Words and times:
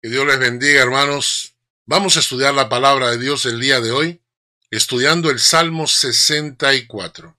Que 0.00 0.10
Dios 0.10 0.24
les 0.28 0.38
bendiga, 0.38 0.80
hermanos. 0.80 1.56
Vamos 1.84 2.16
a 2.16 2.20
estudiar 2.20 2.54
la 2.54 2.68
palabra 2.68 3.10
de 3.10 3.18
Dios 3.18 3.46
el 3.46 3.58
día 3.58 3.80
de 3.80 3.90
hoy, 3.90 4.22
estudiando 4.70 5.28
el 5.28 5.40
Salmo 5.40 5.88
64. 5.88 7.36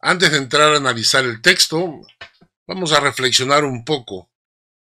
Antes 0.00 0.30
de 0.30 0.38
entrar 0.38 0.72
a 0.72 0.78
analizar 0.78 1.26
el 1.26 1.42
texto, 1.42 2.00
vamos 2.66 2.92
a 2.92 3.00
reflexionar 3.00 3.64
un 3.64 3.84
poco. 3.84 4.30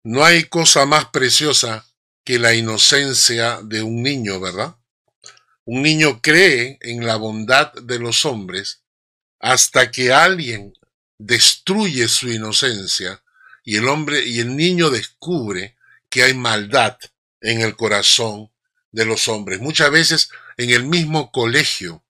No 0.03 0.25
hay 0.25 0.49
cosa 0.49 0.85
más 0.85 1.05
preciosa 1.05 1.87
que 2.25 2.39
la 2.39 2.53
inocencia 2.55 3.61
de 3.63 3.83
un 3.83 4.03
niño, 4.03 4.41
¿verdad? 4.41 4.75
Un 5.63 5.83
niño 5.83 6.21
cree 6.21 6.77
en 6.81 7.05
la 7.05 7.15
bondad 7.15 7.71
de 7.71 7.99
los 7.99 8.25
hombres 8.25 8.81
hasta 9.39 9.91
que 9.91 10.11
alguien 10.11 10.73
destruye 11.17 12.09
su 12.09 12.27
inocencia 12.27 13.23
y 13.63 13.77
el 13.77 13.87
hombre 13.87 14.25
y 14.27 14.41
el 14.41 14.57
niño 14.57 14.89
descubre 14.89 15.76
que 16.09 16.23
hay 16.23 16.33
maldad 16.33 16.97
en 17.41 17.61
el 17.61 17.75
corazón 17.75 18.49
de 18.91 19.05
los 19.05 19.27
hombres. 19.27 19.59
Muchas 19.59 19.91
veces 19.91 20.29
en 20.57 20.69
el 20.69 20.83
mismo 20.83 21.31
colegio, 21.31 22.03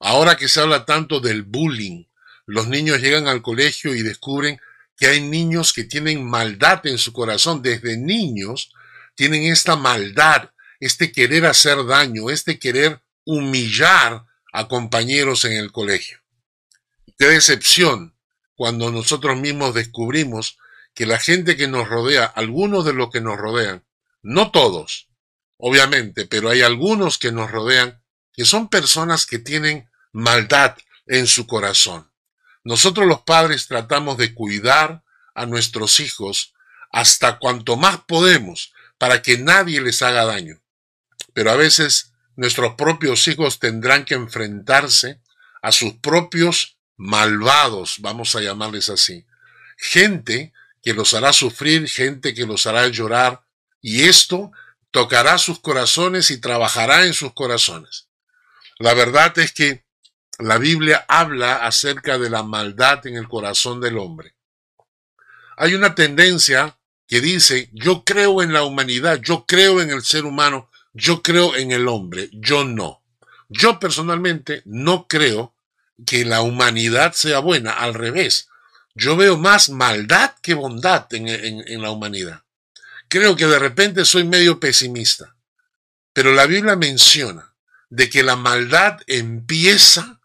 ahora 0.00 0.36
que 0.36 0.48
se 0.48 0.60
habla 0.60 0.84
tanto 0.84 1.20
del 1.20 1.42
bullying, 1.42 2.04
los 2.46 2.68
niños 2.68 3.00
llegan 3.00 3.28
al 3.28 3.42
colegio 3.42 3.94
y 3.94 4.02
descubren 4.02 4.60
que 4.96 5.06
hay 5.06 5.20
niños 5.20 5.72
que 5.72 5.84
tienen 5.84 6.24
maldad 6.24 6.86
en 6.86 6.98
su 6.98 7.12
corazón. 7.12 7.62
Desde 7.62 7.96
niños 7.96 8.72
tienen 9.14 9.44
esta 9.44 9.76
maldad, 9.76 10.50
este 10.80 11.12
querer 11.12 11.46
hacer 11.46 11.84
daño, 11.86 12.30
este 12.30 12.58
querer 12.58 13.00
humillar 13.24 14.24
a 14.52 14.68
compañeros 14.68 15.44
en 15.44 15.52
el 15.52 15.72
colegio. 15.72 16.18
Qué 17.18 17.26
decepción 17.26 18.14
cuando 18.54 18.90
nosotros 18.90 19.38
mismos 19.38 19.74
descubrimos 19.74 20.58
que 20.98 21.06
la 21.06 21.20
gente 21.20 21.56
que 21.56 21.68
nos 21.68 21.88
rodea, 21.88 22.24
algunos 22.24 22.84
de 22.84 22.92
los 22.92 23.10
que 23.10 23.20
nos 23.20 23.36
rodean, 23.38 23.84
no 24.20 24.50
todos, 24.50 25.08
obviamente, 25.56 26.26
pero 26.26 26.50
hay 26.50 26.62
algunos 26.62 27.18
que 27.18 27.30
nos 27.30 27.52
rodean, 27.52 28.02
que 28.32 28.44
son 28.44 28.68
personas 28.68 29.24
que 29.24 29.38
tienen 29.38 29.88
maldad 30.10 30.76
en 31.06 31.28
su 31.28 31.46
corazón. 31.46 32.10
Nosotros 32.64 33.06
los 33.06 33.20
padres 33.20 33.68
tratamos 33.68 34.18
de 34.18 34.34
cuidar 34.34 35.04
a 35.36 35.46
nuestros 35.46 36.00
hijos 36.00 36.52
hasta 36.90 37.38
cuanto 37.38 37.76
más 37.76 38.00
podemos 38.00 38.72
para 38.98 39.22
que 39.22 39.38
nadie 39.38 39.80
les 39.80 40.02
haga 40.02 40.24
daño. 40.24 40.60
Pero 41.32 41.52
a 41.52 41.54
veces 41.54 42.12
nuestros 42.34 42.74
propios 42.74 43.28
hijos 43.28 43.60
tendrán 43.60 44.04
que 44.04 44.14
enfrentarse 44.14 45.20
a 45.62 45.70
sus 45.70 45.92
propios 45.92 46.76
malvados, 46.96 47.98
vamos 48.00 48.34
a 48.34 48.40
llamarles 48.40 48.88
así. 48.88 49.24
Gente 49.76 50.52
que 50.82 50.94
los 50.94 51.14
hará 51.14 51.32
sufrir, 51.32 51.88
gente 51.88 52.34
que 52.34 52.46
los 52.46 52.66
hará 52.66 52.86
llorar, 52.88 53.42
y 53.80 54.02
esto 54.04 54.52
tocará 54.90 55.38
sus 55.38 55.60
corazones 55.60 56.30
y 56.30 56.40
trabajará 56.40 57.04
en 57.04 57.14
sus 57.14 57.32
corazones. 57.32 58.08
La 58.78 58.94
verdad 58.94 59.36
es 59.38 59.52
que 59.52 59.84
la 60.38 60.58
Biblia 60.58 61.04
habla 61.08 61.66
acerca 61.66 62.18
de 62.18 62.30
la 62.30 62.42
maldad 62.42 63.06
en 63.06 63.16
el 63.16 63.28
corazón 63.28 63.80
del 63.80 63.98
hombre. 63.98 64.34
Hay 65.56 65.74
una 65.74 65.94
tendencia 65.96 66.78
que 67.08 67.20
dice, 67.20 67.70
yo 67.72 68.04
creo 68.04 68.42
en 68.42 68.52
la 68.52 68.62
humanidad, 68.62 69.20
yo 69.20 69.46
creo 69.46 69.80
en 69.80 69.90
el 69.90 70.02
ser 70.02 70.24
humano, 70.24 70.70
yo 70.92 71.22
creo 71.22 71.56
en 71.56 71.72
el 71.72 71.88
hombre, 71.88 72.28
yo 72.32 72.64
no. 72.64 73.02
Yo 73.48 73.80
personalmente 73.80 74.62
no 74.64 75.08
creo 75.08 75.54
que 76.06 76.24
la 76.24 76.42
humanidad 76.42 77.12
sea 77.14 77.40
buena, 77.40 77.72
al 77.72 77.94
revés. 77.94 78.48
Yo 79.00 79.16
veo 79.16 79.38
más 79.38 79.68
maldad 79.68 80.34
que 80.42 80.54
bondad 80.54 81.06
en, 81.14 81.80
la 81.80 81.92
humanidad. 81.92 82.42
Creo 83.06 83.36
que 83.36 83.46
de 83.46 83.60
repente 83.60 84.04
soy 84.04 84.24
medio 84.24 84.58
pesimista, 84.58 85.36
pero 86.12 86.32
la 86.32 86.46
Biblia 86.46 86.74
menciona 86.74 87.54
de 87.90 88.10
que 88.10 88.24
la 88.24 88.34
maldad 88.34 88.98
empieza 89.06 90.20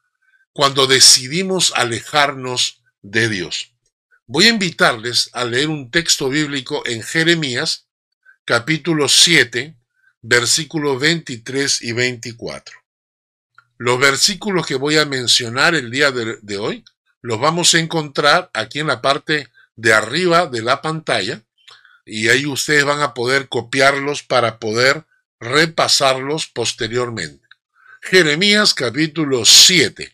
cuando 0.54 0.88
decidimos 0.88 1.72
alejarnos 1.76 2.82
de 3.04 3.30
Dios. 3.30 3.76
Voy 4.26 4.46
a 4.46 4.50
invitarles 4.50 5.30
a 5.34 5.46
leer 5.46 5.70
un 5.70 5.92
texto 5.92 6.30
bíblico 6.30 6.82
en 6.88 7.04
Jeremías, 7.04 7.86
capítulo 8.44 9.08
7, 9.08 9.78
versículos 10.24 11.00
23 11.00 11.80
y 11.84 11.92
24. 11.92 12.76
Los 13.78 14.00
versículos 14.00 14.66
que 14.66 14.76
voy 14.76 14.98
a 14.98 15.06
mencionar 15.06 15.76
el 15.76 15.92
día 15.92 16.12
de 16.12 16.58
hoy 16.58 16.84
los 17.24 17.40
vamos 17.40 17.74
a 17.74 17.80
encontrar 17.80 18.52
aquí 18.54 18.80
en 18.80 18.88
la 18.88 19.02
parte 19.02 19.48
de 19.76 19.94
arriba 19.94 20.46
de 20.46 20.62
la 20.62 20.82
pantalla 20.82 21.42
y 22.06 22.28
ahí 22.28 22.46
ustedes 22.46 22.84
van 22.84 23.02
a 23.02 23.14
poder 23.14 23.48
copiarlos 23.48 24.24
para 24.24 24.60
poder 24.60 25.06
repasarlos 25.40 26.48
posteriormente. 26.48 27.48
Jeremías 28.02 28.74
capítulo 28.74 29.46
7, 29.46 30.14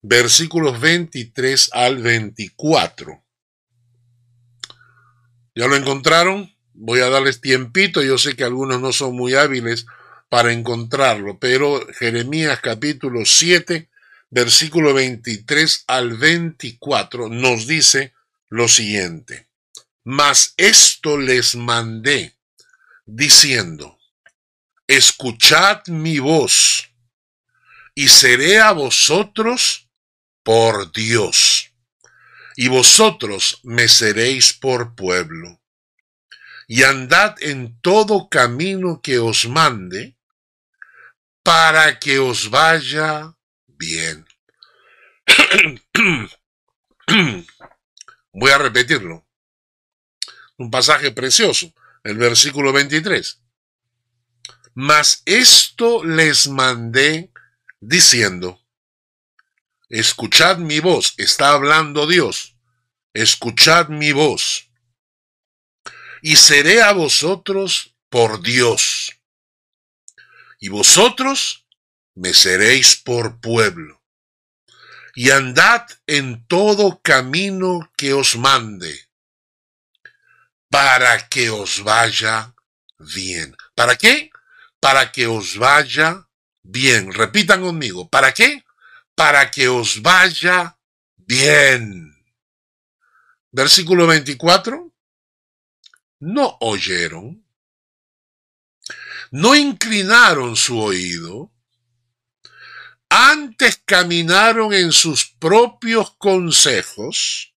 versículos 0.00 0.80
23 0.80 1.70
al 1.74 1.98
24. 1.98 3.22
¿Ya 5.54 5.66
lo 5.66 5.76
encontraron? 5.76 6.50
Voy 6.72 7.00
a 7.00 7.10
darles 7.10 7.42
tiempito, 7.42 8.02
yo 8.02 8.16
sé 8.16 8.34
que 8.34 8.44
algunos 8.44 8.80
no 8.80 8.92
son 8.92 9.14
muy 9.14 9.34
hábiles 9.34 9.86
para 10.30 10.52
encontrarlo, 10.52 11.38
pero 11.38 11.86
Jeremías 11.98 12.60
capítulo 12.62 13.26
7, 13.26 13.90
versículo 14.36 14.92
23 14.92 15.84
al 15.86 16.12
24, 16.18 17.30
nos 17.30 17.66
dice 17.66 18.12
lo 18.50 18.68
siguiente. 18.68 19.48
Mas 20.04 20.52
esto 20.58 21.16
les 21.16 21.54
mandé, 21.54 22.36
diciendo, 23.06 23.98
escuchad 24.86 25.86
mi 25.86 26.18
voz, 26.18 26.90
y 27.94 28.08
seré 28.08 28.60
a 28.60 28.72
vosotros 28.72 29.88
por 30.42 30.92
Dios, 30.92 31.72
y 32.56 32.68
vosotros 32.68 33.60
me 33.62 33.88
seréis 33.88 34.52
por 34.52 34.94
pueblo. 34.94 35.62
Y 36.68 36.82
andad 36.82 37.36
en 37.40 37.80
todo 37.80 38.28
camino 38.28 39.00
que 39.00 39.18
os 39.18 39.48
mande, 39.48 40.14
para 41.42 41.98
que 41.98 42.18
os 42.18 42.50
vaya 42.50 43.35
Bien. 43.78 44.26
Voy 48.32 48.50
a 48.50 48.58
repetirlo. 48.58 49.26
Un 50.56 50.70
pasaje 50.70 51.10
precioso, 51.10 51.72
el 52.02 52.16
versículo 52.16 52.72
23. 52.72 53.42
Mas 54.74 55.22
esto 55.24 56.04
les 56.04 56.48
mandé 56.48 57.30
diciendo, 57.80 58.62
escuchad 59.88 60.58
mi 60.58 60.80
voz, 60.80 61.14
está 61.18 61.50
hablando 61.52 62.06
Dios, 62.06 62.56
escuchad 63.14 63.88
mi 63.88 64.12
voz, 64.12 64.70
y 66.22 66.36
seré 66.36 66.82
a 66.82 66.92
vosotros 66.92 67.94
por 68.08 68.42
Dios, 68.42 69.12
y 70.58 70.68
vosotros 70.68 71.65
me 72.16 72.34
seréis 72.34 72.96
por 72.96 73.40
pueblo. 73.40 74.02
Y 75.14 75.30
andad 75.30 75.86
en 76.06 76.46
todo 76.46 77.00
camino 77.00 77.90
que 77.96 78.12
os 78.12 78.36
mande, 78.36 79.08
para 80.68 81.28
que 81.28 81.48
os 81.48 81.82
vaya 81.82 82.54
bien. 82.98 83.56
¿Para 83.74 83.96
qué? 83.96 84.30
Para 84.80 85.12
que 85.12 85.26
os 85.26 85.56
vaya 85.56 86.28
bien. 86.62 87.12
Repitan 87.12 87.62
conmigo, 87.62 88.10
¿para 88.10 88.34
qué? 88.34 88.64
Para 89.14 89.50
que 89.50 89.68
os 89.68 90.02
vaya 90.02 90.78
bien. 91.16 92.14
Versículo 93.52 94.06
24. 94.06 94.92
No 96.18 96.56
oyeron, 96.60 97.46
no 99.30 99.54
inclinaron 99.54 100.56
su 100.56 100.78
oído, 100.78 101.52
antes 103.16 103.80
caminaron 103.86 104.74
en 104.74 104.92
sus 104.92 105.24
propios 105.24 106.14
consejos, 106.18 107.54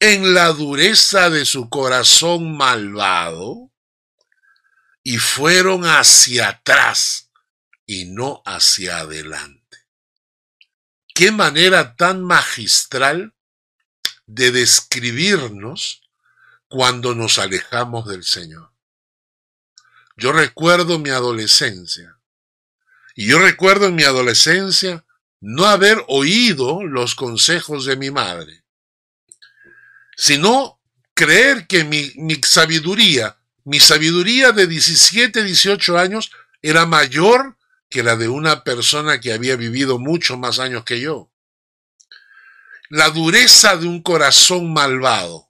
en 0.00 0.32
la 0.32 0.48
dureza 0.48 1.28
de 1.28 1.44
su 1.44 1.68
corazón 1.68 2.56
malvado, 2.56 3.70
y 5.02 5.18
fueron 5.18 5.84
hacia 5.84 6.48
atrás 6.48 7.30
y 7.84 8.06
no 8.06 8.42
hacia 8.46 9.00
adelante. 9.00 9.86
Qué 11.14 11.30
manera 11.30 11.94
tan 11.94 12.24
magistral 12.24 13.34
de 14.24 14.50
describirnos 14.50 16.08
cuando 16.68 17.14
nos 17.14 17.38
alejamos 17.38 18.08
del 18.08 18.24
Señor. 18.24 18.72
Yo 20.16 20.32
recuerdo 20.32 20.98
mi 20.98 21.10
adolescencia 21.10 22.21
y 23.14 23.26
yo 23.26 23.38
recuerdo 23.38 23.86
en 23.86 23.94
mi 23.94 24.04
adolescencia 24.04 25.04
no 25.40 25.66
haber 25.66 26.04
oído 26.08 26.84
los 26.84 27.14
consejos 27.14 27.84
de 27.84 27.96
mi 27.96 28.10
madre, 28.10 28.64
sino 30.16 30.80
creer 31.14 31.66
que 31.66 31.84
mi, 31.84 32.12
sabiduría 32.42 33.36
Mi 33.64 33.78
sabiduría 33.78 34.52
de 34.52 34.66
17, 34.66 35.44
18 35.44 35.98
años 35.98 36.32
era 36.62 36.86
mayor 36.86 37.56
que 37.88 38.02
la 38.02 38.16
de 38.16 38.28
una 38.28 38.64
persona 38.64 39.20
que 39.20 39.32
había 39.32 39.54
vivido 39.56 39.98
mucho 39.98 40.36
más 40.36 40.58
años 40.58 40.84
que 40.84 41.00
yo. 41.00 41.30
La 42.88 43.10
dureza 43.10 43.76
de 43.76 43.86
un 43.86 44.02
corazón 44.02 44.72
malvado. 44.72 45.48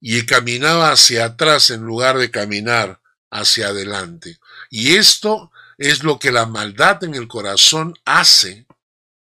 Y 0.00 0.24
caminaba 0.26 0.92
hacia 0.92 1.24
atrás 1.24 1.70
en 1.70 1.82
lugar 1.82 2.18
de 2.18 2.30
caminar 2.30 3.00
hacia 3.30 3.68
adelante. 3.68 4.38
Y 4.70 4.96
esto 4.96 5.50
es 5.80 6.04
lo 6.04 6.18
que 6.18 6.30
la 6.30 6.44
maldad 6.44 7.02
en 7.04 7.14
el 7.14 7.26
corazón 7.26 7.98
hace 8.04 8.66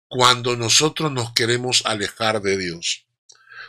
cuando 0.07 0.55
nosotros 0.55 1.11
nos 1.11 1.31
queremos 1.33 1.83
alejar 1.85 2.41
de 2.41 2.57
Dios. 2.57 3.05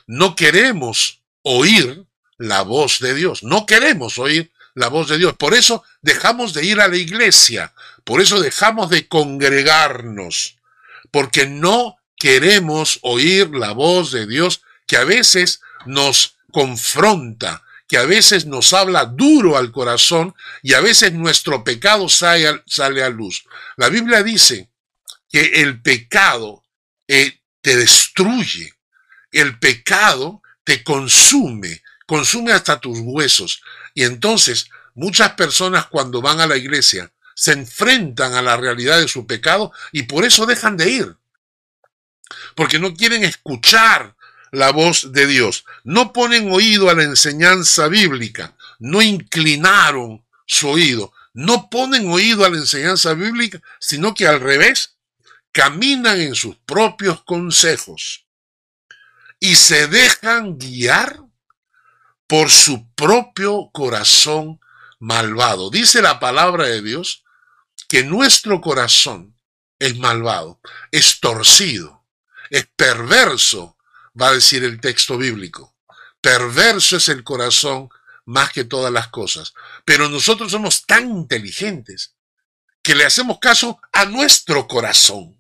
No 0.07 0.35
queremos 0.35 1.21
oír 1.43 2.07
la 2.39 2.63
voz 2.63 2.99
de 3.01 3.13
Dios. 3.13 3.43
No 3.43 3.67
queremos 3.67 4.19
oír 4.19 4.51
la 4.75 4.89
voz 4.89 5.09
de 5.09 5.19
Dios. 5.19 5.35
Por 5.37 5.53
eso 5.53 5.85
dejamos 6.01 6.55
de 6.55 6.65
ir 6.65 6.81
a 6.81 6.89
la 6.89 6.97
iglesia. 6.97 7.75
Por 8.03 8.23
eso 8.23 8.41
dejamos 8.41 8.89
de 8.89 9.07
congregarnos. 9.07 10.57
Porque 11.11 11.47
no 11.47 11.99
queremos 12.17 12.99
oír 13.03 13.51
la 13.51 13.73
voz 13.73 14.11
de 14.11 14.27
Dios 14.27 14.63
que 14.87 14.97
a 14.97 15.05
veces 15.05 15.61
nos 15.85 16.37
confronta, 16.51 17.63
que 17.91 17.99
a 17.99 18.07
veces 18.07 18.47
nos 18.47 18.73
habla 18.73 19.05
duro 19.05 19.57
al 19.57 19.73
corazón 19.73 20.33
y 20.63 20.75
a 20.75 20.81
veces 20.81 21.13
nuestro 21.13 21.65
pecado 21.65 22.09
sale, 22.09 22.63
sale 22.65 23.03
a 23.03 23.09
luz. 23.09 23.45
La 23.77 23.89
Biblia 23.89 24.23
dice 24.23 24.71
que 25.29 25.61
el 25.61 25.83
pecado 25.83 26.63
eh, 27.09 27.41
te 27.61 27.77
destruye, 27.77 28.73
el 29.33 29.59
pecado 29.59 30.41
te 30.63 30.85
consume, 30.85 31.83
consume 32.07 32.53
hasta 32.53 32.79
tus 32.79 32.97
huesos. 33.01 33.61
Y 33.93 34.05
entonces 34.05 34.69
muchas 34.95 35.33
personas 35.33 35.87
cuando 35.87 36.23
van 36.23 36.39
a 36.39 36.47
la 36.47 36.57
iglesia 36.57 37.13
se 37.35 37.55
enfrentan 37.55 38.35
a 38.35 38.43
la 38.43 38.57
realidad 38.57 39.01
de 39.01 39.09
su 39.09 39.27
pecado 39.27 39.73
y 39.91 40.05
por 40.05 40.25
eso 40.25 40.47
dejan 40.47 40.77
de 40.77 40.91
ir. 40.91 41.17
Porque 42.55 42.79
no 42.79 42.95
quieren 42.95 43.25
escuchar 43.25 44.15
la 44.51 44.71
voz 44.73 45.13
de 45.13 45.27
Dios. 45.27 45.65
No 45.85 46.13
ponen 46.13 46.51
oído 46.51 46.91
a 46.91 46.95
la 46.95 47.05
enseñanza 47.05 47.89
bíblica, 47.89 48.57
no 48.79 49.03
inclinaron 49.03 50.25
su 50.47 50.69
oído, 50.69 51.13
no 51.33 51.71
ponen 51.71 52.11
oído 52.11 52.45
a 52.45 52.51
la 52.51 52.57
enseñanza 52.59 53.15
bíblica, 53.15 53.61
sino 53.79 54.15
que 54.15 54.27
al 54.27 54.41
revés, 54.41 54.97
caminan 55.53 56.21
en 56.21 56.35
sus 56.35 56.57
propios 56.57 57.23
consejos 57.25 58.27
y 59.41 59.57
se 59.57 59.89
dejan 59.89 60.59
guiar 60.59 61.21
por 62.27 62.51
su 62.51 62.89
propio 62.95 63.71
corazón 63.73 64.61
malvado. 65.01 65.71
Dice 65.71 66.03
la 66.03 66.21
palabra 66.21 66.67
de 66.67 66.83
Dios 66.83 67.25
que 67.89 68.05
nuestro 68.05 68.61
corazón 68.61 69.37
es 69.79 69.97
malvado, 69.99 70.61
es 70.93 71.19
torcido, 71.19 72.05
es 72.51 72.69
perverso 72.77 73.77
va 74.21 74.29
a 74.29 74.35
decir 74.35 74.65
el 74.65 74.81
texto 74.81 75.17
bíblico. 75.17 75.75
Perverso 76.21 76.97
es 76.97 77.09
el 77.09 77.25
corazón 77.25 77.89
más 78.25 78.53
que 78.53 78.65
todas 78.65 78.93
las 78.93 79.09
cosas. 79.09 79.55
Pero 79.85 80.09
nosotros 80.09 80.53
somos 80.53 80.87
tan 80.87 81.09
inteligentes 81.11 82.15
que 82.83 82.95
le 82.95 83.05
hacemos 83.05 83.39
caso 83.39 83.81
a 83.93 84.05
nuestro 84.05 84.67
corazón 84.67 85.37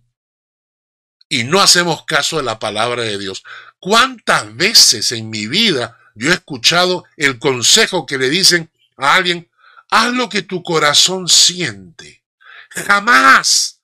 y 1.28 1.44
no 1.44 1.60
hacemos 1.60 2.04
caso 2.04 2.38
de 2.38 2.42
la 2.42 2.58
palabra 2.58 3.04
de 3.04 3.16
Dios. 3.16 3.44
¿Cuántas 3.78 4.54
veces 4.56 5.12
en 5.12 5.30
mi 5.30 5.46
vida 5.46 5.98
yo 6.14 6.30
he 6.30 6.34
escuchado 6.34 7.04
el 7.16 7.38
consejo 7.38 8.04
que 8.04 8.18
le 8.18 8.28
dicen 8.28 8.70
a 8.96 9.14
alguien, 9.14 9.48
haz 9.90 10.12
lo 10.12 10.28
que 10.28 10.42
tu 10.42 10.62
corazón 10.62 11.28
siente? 11.28 12.24
Jamás, 12.70 13.80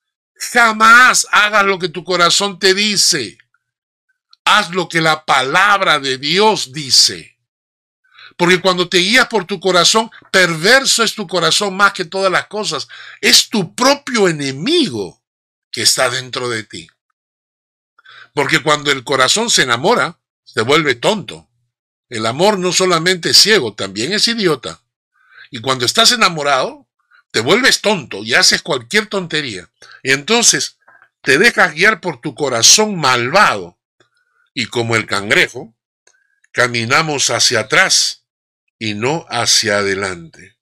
jamás 0.51 1.25
hagas 1.31 1.65
lo 1.65 1.79
que 1.79 1.89
tu 1.89 2.03
corazón 2.03 2.59
te 2.59 2.73
dice 2.73 3.37
haz 4.47 4.71
lo 4.71 4.87
que 4.87 5.01
la 5.01 5.25
palabra 5.25 5.99
de 5.99 6.17
Dios 6.17 6.71
dice. 6.71 7.37
Porque 8.37 8.61
cuando 8.61 8.87
te 8.87 8.99
guías 8.99 9.27
por 9.27 9.45
tu 9.45 9.59
corazón, 9.59 10.09
perverso 10.31 11.03
es 11.03 11.15
tu 11.15 11.27
corazón 11.27 11.75
más 11.75 11.93
que 11.93 12.05
todas 12.05 12.31
las 12.31 12.47
cosas. 12.47 12.87
Es 13.19 13.49
tu 13.49 13.75
propio 13.75 14.27
enemigo 14.29 15.21
que 15.71 15.81
está 15.81 16.09
dentro 16.09 16.47
de 16.47 16.63
ti. 16.63 16.87
Porque 18.33 18.61
cuando 18.61 18.91
el 18.91 19.03
corazón 19.03 19.49
se 19.49 19.63
enamora, 19.63 20.19
se 20.43 20.61
vuelve 20.61 20.95
tonto. 20.95 21.49
El 22.09 22.25
amor 22.25 22.57
no 22.57 22.71
solamente 22.71 23.31
es 23.31 23.37
ciego, 23.37 23.73
también 23.73 24.13
es 24.13 24.27
idiota. 24.27 24.81
Y 25.49 25.59
cuando 25.59 25.85
estás 25.85 26.11
enamorado, 26.11 26.87
te 27.31 27.41
vuelves 27.41 27.81
tonto 27.81 28.23
y 28.23 28.33
haces 28.35 28.61
cualquier 28.61 29.07
tontería. 29.07 29.69
Y 30.03 30.11
entonces 30.11 30.77
te 31.21 31.37
dejas 31.37 31.73
guiar 31.73 31.99
por 31.99 32.21
tu 32.21 32.33
corazón 32.35 32.97
malvado 32.97 33.76
y 34.59 34.65
como 34.65 34.95
el 34.95 35.05
cangrejo, 35.05 35.75
caminamos 36.51 37.29
hacia 37.29 37.59
atrás 37.59 38.25
y 38.79 38.95
no 38.95 39.23
hacia 39.29 39.77
adelante. 39.77 40.57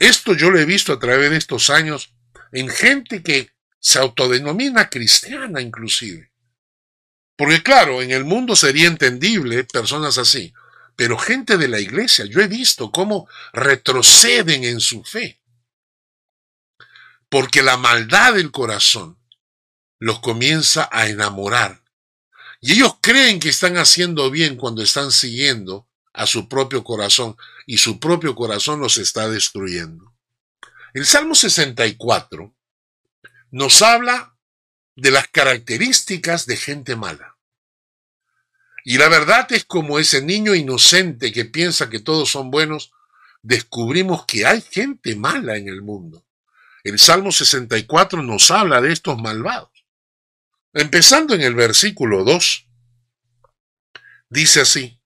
Esto 0.00 0.32
yo 0.32 0.50
lo 0.50 0.58
he 0.58 0.64
visto 0.64 0.94
a 0.94 0.98
través 0.98 1.30
de 1.30 1.36
estos 1.36 1.68
años 1.68 2.14
en 2.50 2.70
gente 2.70 3.22
que 3.22 3.50
se 3.78 3.98
autodenomina 3.98 4.88
cristiana 4.88 5.60
inclusive. 5.60 6.32
Porque 7.36 7.62
claro, 7.62 8.00
en 8.00 8.10
el 8.10 8.24
mundo 8.24 8.56
sería 8.56 8.88
entendible 8.88 9.64
personas 9.64 10.16
así, 10.16 10.54
pero 10.96 11.18
gente 11.18 11.58
de 11.58 11.68
la 11.68 11.80
iglesia, 11.80 12.24
yo 12.24 12.40
he 12.40 12.48
visto 12.48 12.90
cómo 12.90 13.28
retroceden 13.52 14.64
en 14.64 14.80
su 14.80 15.04
fe. 15.04 15.42
Porque 17.28 17.62
la 17.62 17.76
maldad 17.76 18.32
del 18.32 18.50
corazón 18.50 19.18
los 19.98 20.20
comienza 20.20 20.88
a 20.90 21.06
enamorar 21.08 21.83
y 22.66 22.72
ellos 22.72 22.96
creen 23.02 23.40
que 23.40 23.50
están 23.50 23.76
haciendo 23.76 24.30
bien 24.30 24.56
cuando 24.56 24.82
están 24.82 25.12
siguiendo 25.12 25.86
a 26.14 26.26
su 26.26 26.48
propio 26.48 26.82
corazón 26.82 27.36
y 27.66 27.76
su 27.76 28.00
propio 28.00 28.34
corazón 28.34 28.80
los 28.80 28.96
está 28.96 29.28
destruyendo. 29.28 30.14
El 30.94 31.04
Salmo 31.04 31.34
64 31.34 32.54
nos 33.50 33.82
habla 33.82 34.34
de 34.96 35.10
las 35.10 35.28
características 35.28 36.46
de 36.46 36.56
gente 36.56 36.96
mala. 36.96 37.36
Y 38.82 38.96
la 38.96 39.10
verdad 39.10 39.46
es 39.52 39.66
como 39.66 39.98
ese 39.98 40.22
niño 40.22 40.54
inocente 40.54 41.32
que 41.32 41.44
piensa 41.44 41.90
que 41.90 42.00
todos 42.00 42.30
son 42.30 42.50
buenos, 42.50 42.92
descubrimos 43.42 44.24
que 44.24 44.46
hay 44.46 44.62
gente 44.62 45.14
mala 45.16 45.58
en 45.58 45.68
el 45.68 45.82
mundo. 45.82 46.24
El 46.82 46.98
Salmo 46.98 47.30
64 47.30 48.22
nos 48.22 48.50
habla 48.50 48.80
de 48.80 48.90
estos 48.90 49.20
malvados. 49.20 49.73
Empezando 50.76 51.36
en 51.36 51.40
el 51.40 51.54
versículo 51.54 52.24
2, 52.24 52.66
dice 54.28 54.62
así, 54.62 55.00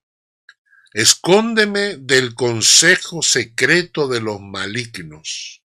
escóndeme 0.94 1.96
del 1.98 2.34
consejo 2.34 3.20
secreto 3.20 4.08
de 4.08 4.22
los 4.22 4.40
malignos, 4.40 5.62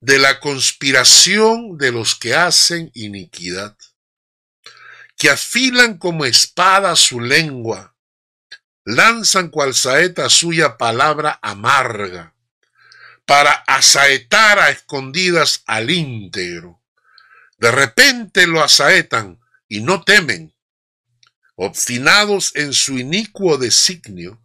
de 0.00 0.18
la 0.18 0.40
conspiración 0.40 1.78
de 1.78 1.90
los 1.90 2.14
que 2.14 2.34
hacen 2.34 2.90
iniquidad, 2.92 3.78
que 5.16 5.30
afilan 5.30 5.96
como 5.96 6.26
espada 6.26 6.96
su 6.96 7.18
lengua, 7.18 7.96
lanzan 8.84 9.48
cual 9.48 9.72
saeta 9.72 10.28
suya 10.28 10.76
palabra 10.76 11.38
amarga, 11.40 12.34
para 13.24 13.52
asaetar 13.52 14.58
a 14.58 14.68
escondidas 14.68 15.62
al 15.64 15.88
íntegro 15.90 16.79
de 17.60 17.70
repente 17.70 18.46
lo 18.46 18.62
asaetan 18.62 19.38
y 19.68 19.82
no 19.82 20.02
temen. 20.02 20.54
Obstinados 21.56 22.56
en 22.56 22.72
su 22.72 22.98
inicuo 22.98 23.58
designio, 23.58 24.42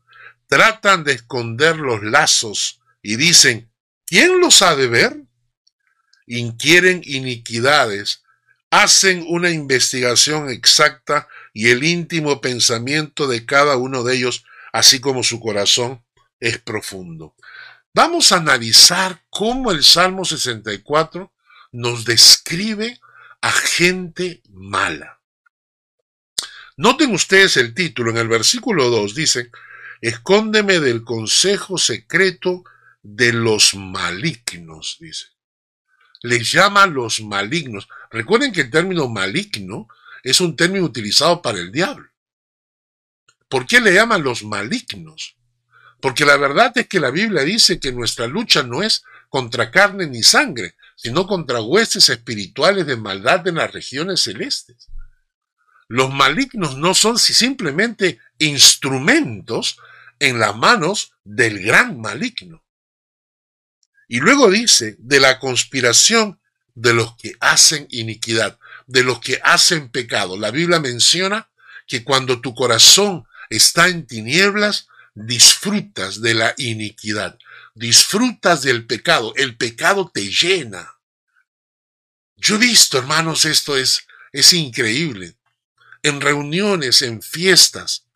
tratan 0.48 1.06
de 1.06 1.14
esconder 1.14 1.78
los 1.78 2.04
lazos 2.04 2.82
y 3.02 3.16
dicen, 3.16 3.72
¿quién 4.06 4.42
los 4.42 4.62
ha 4.62 4.76
de 4.76 4.88
ver? 4.88 5.24
Inquieren 6.28 7.02
iniquidades, 7.06 8.22
hacen 8.70 9.24
una 9.30 9.50
investigación 9.50 10.50
exacta 10.50 11.30
y 11.54 11.70
el 11.70 11.86
íntimo 11.86 12.42
pensamiento 12.42 13.28
de 13.28 13.46
cada 13.46 13.78
uno 13.78 14.04
de 14.04 14.18
ellos, 14.18 14.44
así 14.74 15.00
como 15.00 15.24
su 15.24 15.40
corazón, 15.40 16.04
es 16.42 16.58
profundo. 16.58 17.34
Vamos 17.94 18.34
a 18.34 18.38
analizar 18.38 19.24
cómo 19.30 19.72
el 19.72 19.86
Salmo 19.86 20.26
64 20.26 21.32
nos 21.72 22.04
describe 22.04 23.00
a 23.46 23.52
gente 23.52 24.42
mala. 24.50 25.22
Noten 26.78 27.14
ustedes 27.14 27.58
el 27.58 27.76
título, 27.76 28.10
en 28.10 28.18
el 28.18 28.28
versículo 28.28 28.90
2 28.90 29.14
dice, 29.14 29.52
escóndeme 30.02 30.80
del 30.80 31.04
consejo 31.04 31.78
secreto 31.78 32.64
de 33.04 33.34
los 33.34 33.76
malignos, 33.76 34.98
dice. 35.00 35.28
Les 36.24 36.52
llama 36.52 36.88
los 36.88 37.22
malignos. 37.22 37.88
Recuerden 38.10 38.52
que 38.52 38.62
el 38.62 38.72
término 38.72 39.08
maligno 39.10 39.90
es 40.24 40.42
un 40.42 40.56
término 40.56 40.84
utilizado 40.84 41.44
para 41.44 41.60
el 41.60 41.72
diablo. 41.72 42.10
¿Por 43.48 43.68
qué 43.68 43.80
le 43.80 43.94
llaman 43.94 44.24
los 44.24 44.44
malignos? 44.44 45.38
Porque 46.02 46.26
la 46.26 46.38
verdad 46.38 46.72
es 46.74 46.88
que 46.88 47.00
la 47.00 47.12
Biblia 47.12 47.44
dice 47.44 47.80
que 47.80 47.92
nuestra 47.92 48.26
lucha 48.26 48.64
no 48.64 48.82
es 48.82 49.04
contra 49.30 49.70
carne 49.70 50.08
ni 50.08 50.24
sangre, 50.24 50.76
sino 50.96 51.28
contra 51.28 51.62
huestes 51.62 52.10
espirituales 52.10 52.88
de 52.88 52.96
maldad 52.96 53.48
en 53.48 53.56
las 53.56 53.72
regiones 53.72 54.22
celestes. 54.22 54.90
Los 55.88 56.12
malignos 56.14 56.78
no 56.78 56.94
son 56.94 57.20
simplemente 57.20 58.20
instrumentos 58.40 59.78
en 60.20 60.40
las 60.40 60.56
manos 60.56 61.14
del 61.24 61.60
gran 61.60 62.00
maligno. 62.00 62.64
Y 64.08 64.20
luego 64.20 64.50
dice 64.50 64.96
de 65.00 65.20
la 65.20 65.40
conspiración 65.40 66.40
de 66.74 66.94
los 66.94 67.16
que 67.18 67.36
hacen 67.40 67.88
iniquidad, 67.90 68.60
de 68.88 69.04
los 69.04 69.20
que 69.20 69.40
hacen 69.44 69.90
pecado. 69.90 70.38
La 70.38 70.52
Biblia 70.52 70.80
menciona 70.80 71.50
que 71.88 72.04
cuando 72.04 72.42
tu 72.42 72.54
corazón 72.56 73.26
está 73.50 73.88
en 73.88 74.06
tinieblas, 74.06 74.88
disfrutas 75.14 76.22
de 76.22 76.34
la 76.34 76.54
iniquidad, 76.58 77.38
disfrutas 77.76 78.64
del 78.64 78.88
pecado, 78.88 79.34
el 79.36 79.58
pecado 79.58 80.10
te 80.12 80.28
llena. 80.32 80.96
Yo 82.38 82.56
he 82.56 82.60
visto, 82.60 82.98
hermanos, 82.98 83.46
esto 83.46 83.78
es, 83.78 84.08
es 84.32 84.54
increíble. 84.54 85.36
En 86.02 86.22
reuniones, 86.22 87.02
en 87.02 87.22
fiestas, 87.22 88.08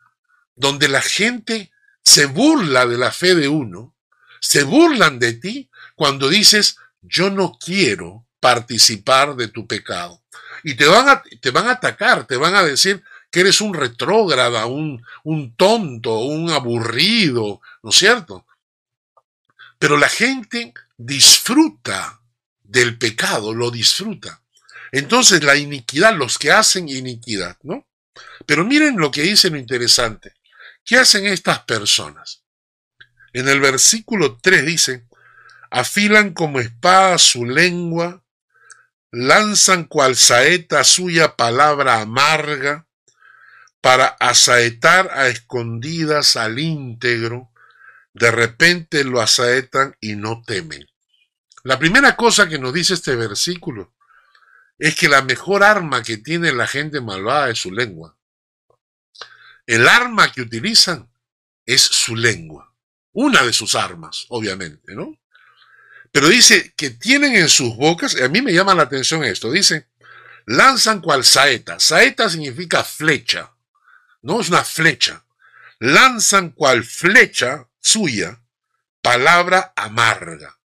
donde 0.55 0.87
la 0.87 1.01
gente 1.01 1.71
se 2.03 2.25
burla 2.25 2.85
de 2.85 2.97
la 2.97 3.11
fe 3.11 3.35
de 3.35 3.47
uno, 3.47 3.95
se 4.39 4.63
burlan 4.63 5.19
de 5.19 5.33
ti 5.33 5.69
cuando 5.95 6.29
dices, 6.29 6.77
yo 7.01 7.29
no 7.29 7.57
quiero 7.59 8.25
participar 8.39 9.35
de 9.35 9.49
tu 9.49 9.67
pecado. 9.67 10.21
Y 10.63 10.75
te 10.75 10.85
van 10.85 11.09
a, 11.09 11.21
te 11.41 11.51
van 11.51 11.67
a 11.67 11.71
atacar, 11.71 12.25
te 12.25 12.37
van 12.37 12.55
a 12.55 12.63
decir 12.63 13.03
que 13.31 13.41
eres 13.41 13.61
un 13.61 13.73
retrógrada, 13.73 14.65
un, 14.65 15.03
un 15.23 15.55
tonto, 15.55 16.19
un 16.19 16.49
aburrido, 16.49 17.61
¿no 17.83 17.89
es 17.89 17.95
cierto? 17.97 18.45
Pero 19.79 19.97
la 19.97 20.09
gente 20.09 20.73
disfruta 20.97 22.21
del 22.61 22.97
pecado, 22.97 23.55
lo 23.55 23.71
disfruta. 23.71 24.43
Entonces 24.91 25.43
la 25.43 25.55
iniquidad, 25.55 26.15
los 26.15 26.37
que 26.37 26.51
hacen 26.51 26.89
iniquidad, 26.89 27.57
¿no? 27.63 27.87
Pero 28.45 28.65
miren 28.65 28.97
lo 28.97 29.09
que 29.11 29.21
dice 29.21 29.49
lo 29.49 29.57
interesante. 29.57 30.33
¿Qué 30.85 30.97
hacen 30.97 31.25
estas 31.25 31.59
personas? 31.63 32.43
En 33.33 33.47
el 33.47 33.59
versículo 33.59 34.37
3 34.41 34.65
dice, 34.65 35.07
afilan 35.69 36.33
como 36.33 36.59
espada 36.59 37.17
su 37.17 37.45
lengua, 37.45 38.23
lanzan 39.11 39.85
cual 39.85 40.15
saeta 40.15 40.83
suya 40.83 41.35
palabra 41.35 42.01
amarga, 42.01 42.87
para 43.81 44.07
asaetar 44.19 45.09
a 45.13 45.27
escondidas 45.27 46.35
al 46.35 46.59
íntegro, 46.59 47.48
de 48.19 48.31
repente 48.31 49.05
lo 49.05 49.21
asaetan 49.21 49.95
y 50.01 50.17
no 50.17 50.43
temen. 50.45 50.85
La 51.63 51.79
primera 51.79 52.17
cosa 52.17 52.49
que 52.49 52.59
nos 52.59 52.73
dice 52.73 52.93
este 52.93 53.15
versículo 53.15 53.95
es 54.77 54.95
que 54.95 55.07
la 55.07 55.21
mejor 55.21 55.63
arma 55.63 56.03
que 56.03 56.17
tiene 56.17 56.51
la 56.51 56.67
gente 56.67 56.99
malvada 56.99 57.49
es 57.49 57.59
su 57.59 57.71
lengua. 57.71 58.17
El 59.65 59.87
arma 59.87 60.33
que 60.33 60.41
utilizan 60.41 61.09
es 61.65 61.81
su 61.81 62.17
lengua. 62.17 62.73
Una 63.13 63.41
de 63.43 63.53
sus 63.53 63.73
armas, 63.73 64.25
obviamente, 64.27 64.93
¿no? 64.93 65.17
Pero 66.11 66.27
dice 66.27 66.73
que 66.75 66.89
tienen 66.89 67.35
en 67.35 67.47
sus 67.47 67.77
bocas, 67.77 68.15
y 68.15 68.23
a 68.23 68.27
mí 68.27 68.41
me 68.41 68.51
llama 68.51 68.75
la 68.75 68.83
atención 68.83 69.23
esto, 69.23 69.49
dice, 69.49 69.87
lanzan 70.45 70.99
cual 70.99 71.23
saeta. 71.23 71.79
Saeta 71.79 72.29
significa 72.29 72.83
flecha, 72.83 73.53
no 74.21 74.41
es 74.41 74.49
una 74.49 74.65
flecha. 74.65 75.23
Lanzan 75.79 76.49
cual 76.49 76.83
flecha 76.83 77.68
suya 77.81 78.41
palabra 79.01 79.73
amarga. 79.75 80.59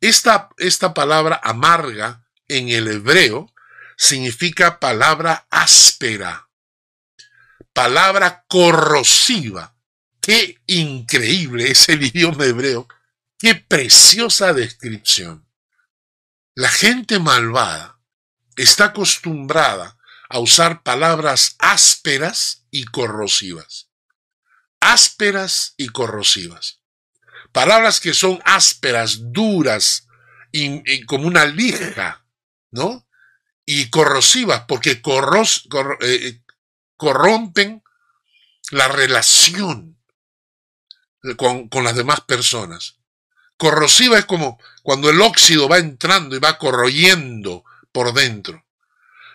Esta, 0.00 0.48
esta 0.58 0.94
palabra 0.94 1.40
amarga 1.42 2.26
en 2.48 2.68
el 2.68 2.88
hebreo 2.88 3.52
significa 3.96 4.80
palabra 4.80 5.46
áspera, 5.50 6.48
palabra 7.72 8.44
corrosiva. 8.48 9.76
Qué 10.20 10.60
increíble 10.66 11.70
es 11.70 11.88
el 11.88 12.02
idioma 12.06 12.44
hebreo 12.44 12.88
Qué 13.40 13.54
preciosa 13.54 14.52
descripción. 14.52 15.48
La 16.54 16.68
gente 16.68 17.18
malvada 17.18 17.98
está 18.54 18.86
acostumbrada 18.86 19.96
a 20.28 20.40
usar 20.40 20.82
palabras 20.82 21.56
ásperas 21.58 22.66
y 22.70 22.84
corrosivas. 22.84 23.89
Ásperas 24.80 25.74
y 25.76 25.88
corrosivas. 25.88 26.80
Palabras 27.52 28.00
que 28.00 28.14
son 28.14 28.40
ásperas, 28.44 29.32
duras, 29.32 30.06
y, 30.52 31.04
como 31.04 31.26
una 31.26 31.44
lija, 31.44 32.24
¿no? 32.70 33.06
Y 33.64 33.90
corrosivas, 33.90 34.64
porque 34.66 35.00
eh, 36.00 36.42
corrompen 36.96 37.82
la 38.70 38.88
relación 38.88 39.98
con 41.36 41.84
las 41.84 41.94
demás 41.94 42.22
personas. 42.22 42.96
Corrosiva 43.60 44.18
es 44.18 44.24
como 44.24 44.58
cuando 44.82 45.10
el 45.10 45.20
óxido 45.20 45.68
va 45.68 45.76
entrando 45.76 46.34
y 46.34 46.38
va 46.38 46.56
corroyendo 46.56 47.62
por 47.92 48.14
dentro. 48.14 48.64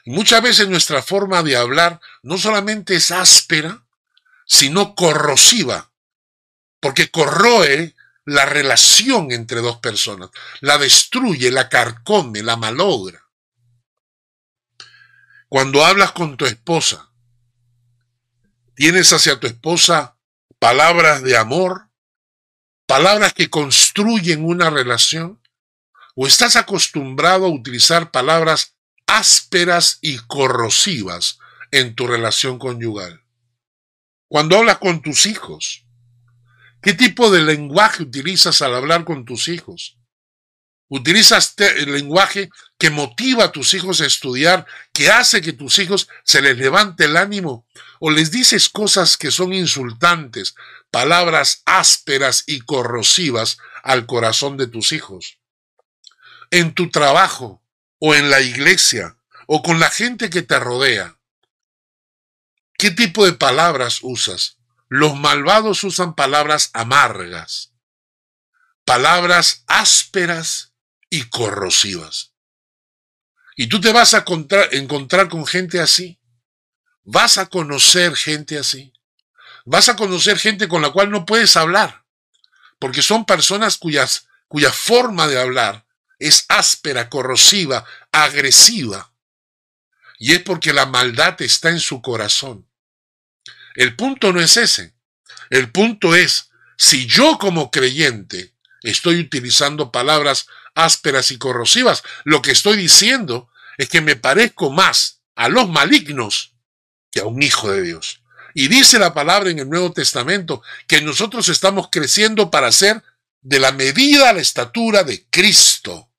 Muchas 0.05 0.41
veces 0.41 0.67
nuestra 0.67 1.03
forma 1.03 1.43
de 1.43 1.55
hablar 1.55 1.99
no 2.23 2.39
solamente 2.39 2.95
es 2.95 3.11
áspera, 3.11 3.84
sino 4.45 4.95
corrosiva, 4.95 5.91
porque 6.79 7.09
corroe 7.09 7.95
la 8.25 8.45
relación 8.45 9.31
entre 9.31 9.61
dos 9.61 9.77
personas, 9.77 10.29
la 10.61 10.77
destruye, 10.77 11.51
la 11.51 11.69
carcome, 11.69 12.41
la 12.41 12.55
malogra. 12.55 13.23
Cuando 15.49 15.85
hablas 15.85 16.11
con 16.11 16.37
tu 16.37 16.45
esposa, 16.45 17.11
tienes 18.75 19.13
hacia 19.13 19.39
tu 19.39 19.47
esposa 19.47 20.17
palabras 20.59 21.21
de 21.21 21.37
amor, 21.37 21.89
palabras 22.85 23.33
que 23.33 23.49
construyen 23.49 24.45
una 24.45 24.69
relación? 24.69 25.41
¿O 26.15 26.27
estás 26.27 26.55
acostumbrado 26.55 27.45
a 27.45 27.49
utilizar 27.49 28.11
palabras 28.11 28.75
ásperas 29.05 29.99
y 30.01 30.17
corrosivas 30.19 31.39
en 31.71 31.93
tu 31.93 32.07
relación 32.07 32.57
conyugal? 32.57 33.24
Cuando 34.27 34.57
hablas 34.57 34.79
con 34.79 35.01
tus 35.01 35.25
hijos, 35.27 35.85
¿qué 36.81 36.93
tipo 36.93 37.29
de 37.29 37.41
lenguaje 37.41 38.03
utilizas 38.03 38.61
al 38.61 38.75
hablar 38.75 39.05
con 39.05 39.23
tus 39.23 39.47
hijos? 39.47 39.97
Utilizas 40.87 41.55
el 41.57 41.91
lenguaje 41.91 42.49
que 42.77 42.89
motiva 42.89 43.45
a 43.45 43.51
tus 43.51 43.73
hijos 43.73 44.01
a 44.01 44.05
estudiar, 44.05 44.65
que 44.93 45.09
hace 45.09 45.41
que 45.41 45.53
tus 45.53 45.79
hijos 45.79 46.07
se 46.23 46.41
les 46.41 46.57
levante 46.57 47.05
el 47.05 47.17
ánimo, 47.17 47.67
o 47.99 48.11
les 48.11 48.31
dices 48.31 48.69
cosas 48.69 49.17
que 49.17 49.31
son 49.31 49.53
insultantes, 49.53 50.55
palabras 50.91 51.63
ásperas 51.65 52.43
y 52.47 52.61
corrosivas 52.61 53.57
al 53.83 54.05
corazón 54.05 54.57
de 54.57 54.67
tus 54.67 54.91
hijos. 54.91 55.39
En 56.51 56.73
tu 56.73 56.89
trabajo, 56.89 57.63
o 57.99 58.13
en 58.13 58.29
la 58.29 58.41
iglesia, 58.41 59.17
o 59.47 59.63
con 59.63 59.79
la 59.79 59.89
gente 59.89 60.29
que 60.29 60.41
te 60.41 60.59
rodea. 60.59 61.14
¿Qué 62.77 62.91
tipo 62.91 63.25
de 63.25 63.33
palabras 63.33 63.99
usas? 64.01 64.57
Los 64.89 65.15
malvados 65.15 65.83
usan 65.83 66.13
palabras 66.13 66.69
amargas, 66.73 67.71
palabras 68.83 69.63
ásperas 69.67 70.73
y 71.09 71.23
corrosivas. 71.23 72.33
Y 73.55 73.67
tú 73.67 73.79
te 73.79 73.93
vas 73.93 74.13
a 74.13 74.25
encontrar 74.71 75.29
con 75.29 75.45
gente 75.47 75.79
así. 75.79 76.19
Vas 77.03 77.37
a 77.37 77.45
conocer 77.45 78.15
gente 78.15 78.57
así. 78.57 78.91
Vas 79.63 79.89
a 79.89 79.95
conocer 79.95 80.37
gente 80.37 80.67
con 80.67 80.81
la 80.81 80.91
cual 80.91 81.09
no 81.09 81.25
puedes 81.25 81.55
hablar. 81.55 82.03
Porque 82.79 83.01
son 83.01 83.25
personas 83.25 83.77
cuyas, 83.77 84.27
cuya 84.49 84.71
forma 84.71 85.27
de 85.27 85.39
hablar 85.39 85.85
es 86.19 86.45
áspera, 86.49 87.09
corrosiva, 87.09 87.85
agresiva. 88.11 89.11
Y 90.17 90.33
es 90.33 90.41
porque 90.41 90.73
la 90.73 90.85
maldad 90.85 91.41
está 91.41 91.69
en 91.69 91.79
su 91.79 92.01
corazón. 92.01 92.67
El 93.75 93.95
punto 93.95 94.31
no 94.31 94.41
es 94.41 94.57
ese. 94.57 94.95
El 95.49 95.71
punto 95.71 96.15
es, 96.15 96.49
si 96.77 97.05
yo 97.05 97.37
como 97.37 97.71
creyente 97.71 98.53
estoy 98.81 99.19
utilizando 99.19 99.91
palabras 99.91 100.47
ásperas 100.75 101.31
y 101.31 101.37
corrosivas. 101.37 102.03
Lo 102.23 102.41
que 102.41 102.51
estoy 102.51 102.77
diciendo 102.77 103.49
es 103.77 103.89
que 103.89 104.01
me 104.01 104.15
parezco 104.15 104.69
más 104.69 105.21
a 105.35 105.49
los 105.49 105.67
malignos 105.69 106.53
que 107.11 107.21
a 107.21 107.25
un 107.25 107.41
hijo 107.41 107.71
de 107.71 107.81
Dios. 107.81 108.21
Y 108.53 108.67
dice 108.67 108.99
la 108.99 109.13
palabra 109.13 109.49
en 109.49 109.59
el 109.59 109.69
Nuevo 109.69 109.91
Testamento 109.91 110.61
que 110.87 111.01
nosotros 111.01 111.49
estamos 111.49 111.89
creciendo 111.91 112.51
para 112.51 112.71
ser 112.71 113.03
de 113.41 113.59
la 113.59 113.71
medida 113.71 114.29
a 114.29 114.33
la 114.33 114.41
estatura 114.41 115.03
de 115.03 115.25
Cristo. 115.29 116.09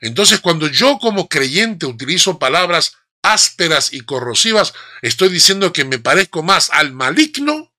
Entonces, 0.00 0.40
cuando 0.40 0.66
yo 0.66 0.98
como 0.98 1.28
creyente 1.28 1.86
utilizo 1.86 2.38
palabras 2.38 2.96
ásperas 3.22 3.92
y 3.92 4.02
corrosivas, 4.02 4.74
estoy 5.00 5.28
diciendo 5.30 5.72
que 5.72 5.84
me 5.84 5.98
parezco 5.98 6.42
más 6.42 6.70
al 6.70 6.92
maligno 6.92 7.72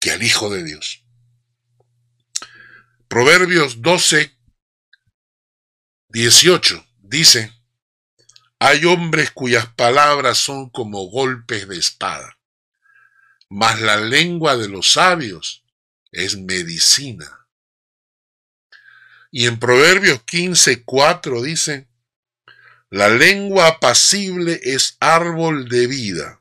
que 0.00 0.10
al 0.10 0.22
Hijo 0.22 0.50
de 0.50 0.64
Dios. 0.64 1.04
Proverbios 3.08 3.82
12, 3.82 4.36
18 6.08 6.86
dice, 6.98 7.52
hay 8.58 8.84
hombres 8.84 9.30
cuyas 9.30 9.66
palabras 9.74 10.38
son 10.38 10.70
como 10.70 11.08
golpes 11.10 11.68
de 11.68 11.78
espada, 11.78 12.38
mas 13.48 13.80
la 13.80 13.96
lengua 13.96 14.56
de 14.56 14.68
los 14.68 14.92
sabios 14.92 15.64
es 16.10 16.36
medicina. 16.36 17.46
Y 19.30 19.46
en 19.46 19.58
Proverbios 19.58 20.22
15, 20.22 20.84
4 20.84 21.42
dice, 21.42 21.88
la 22.90 23.08
lengua 23.08 23.66
apacible 23.66 24.60
es 24.62 24.96
árbol 25.00 25.68
de 25.68 25.86
vida, 25.86 26.40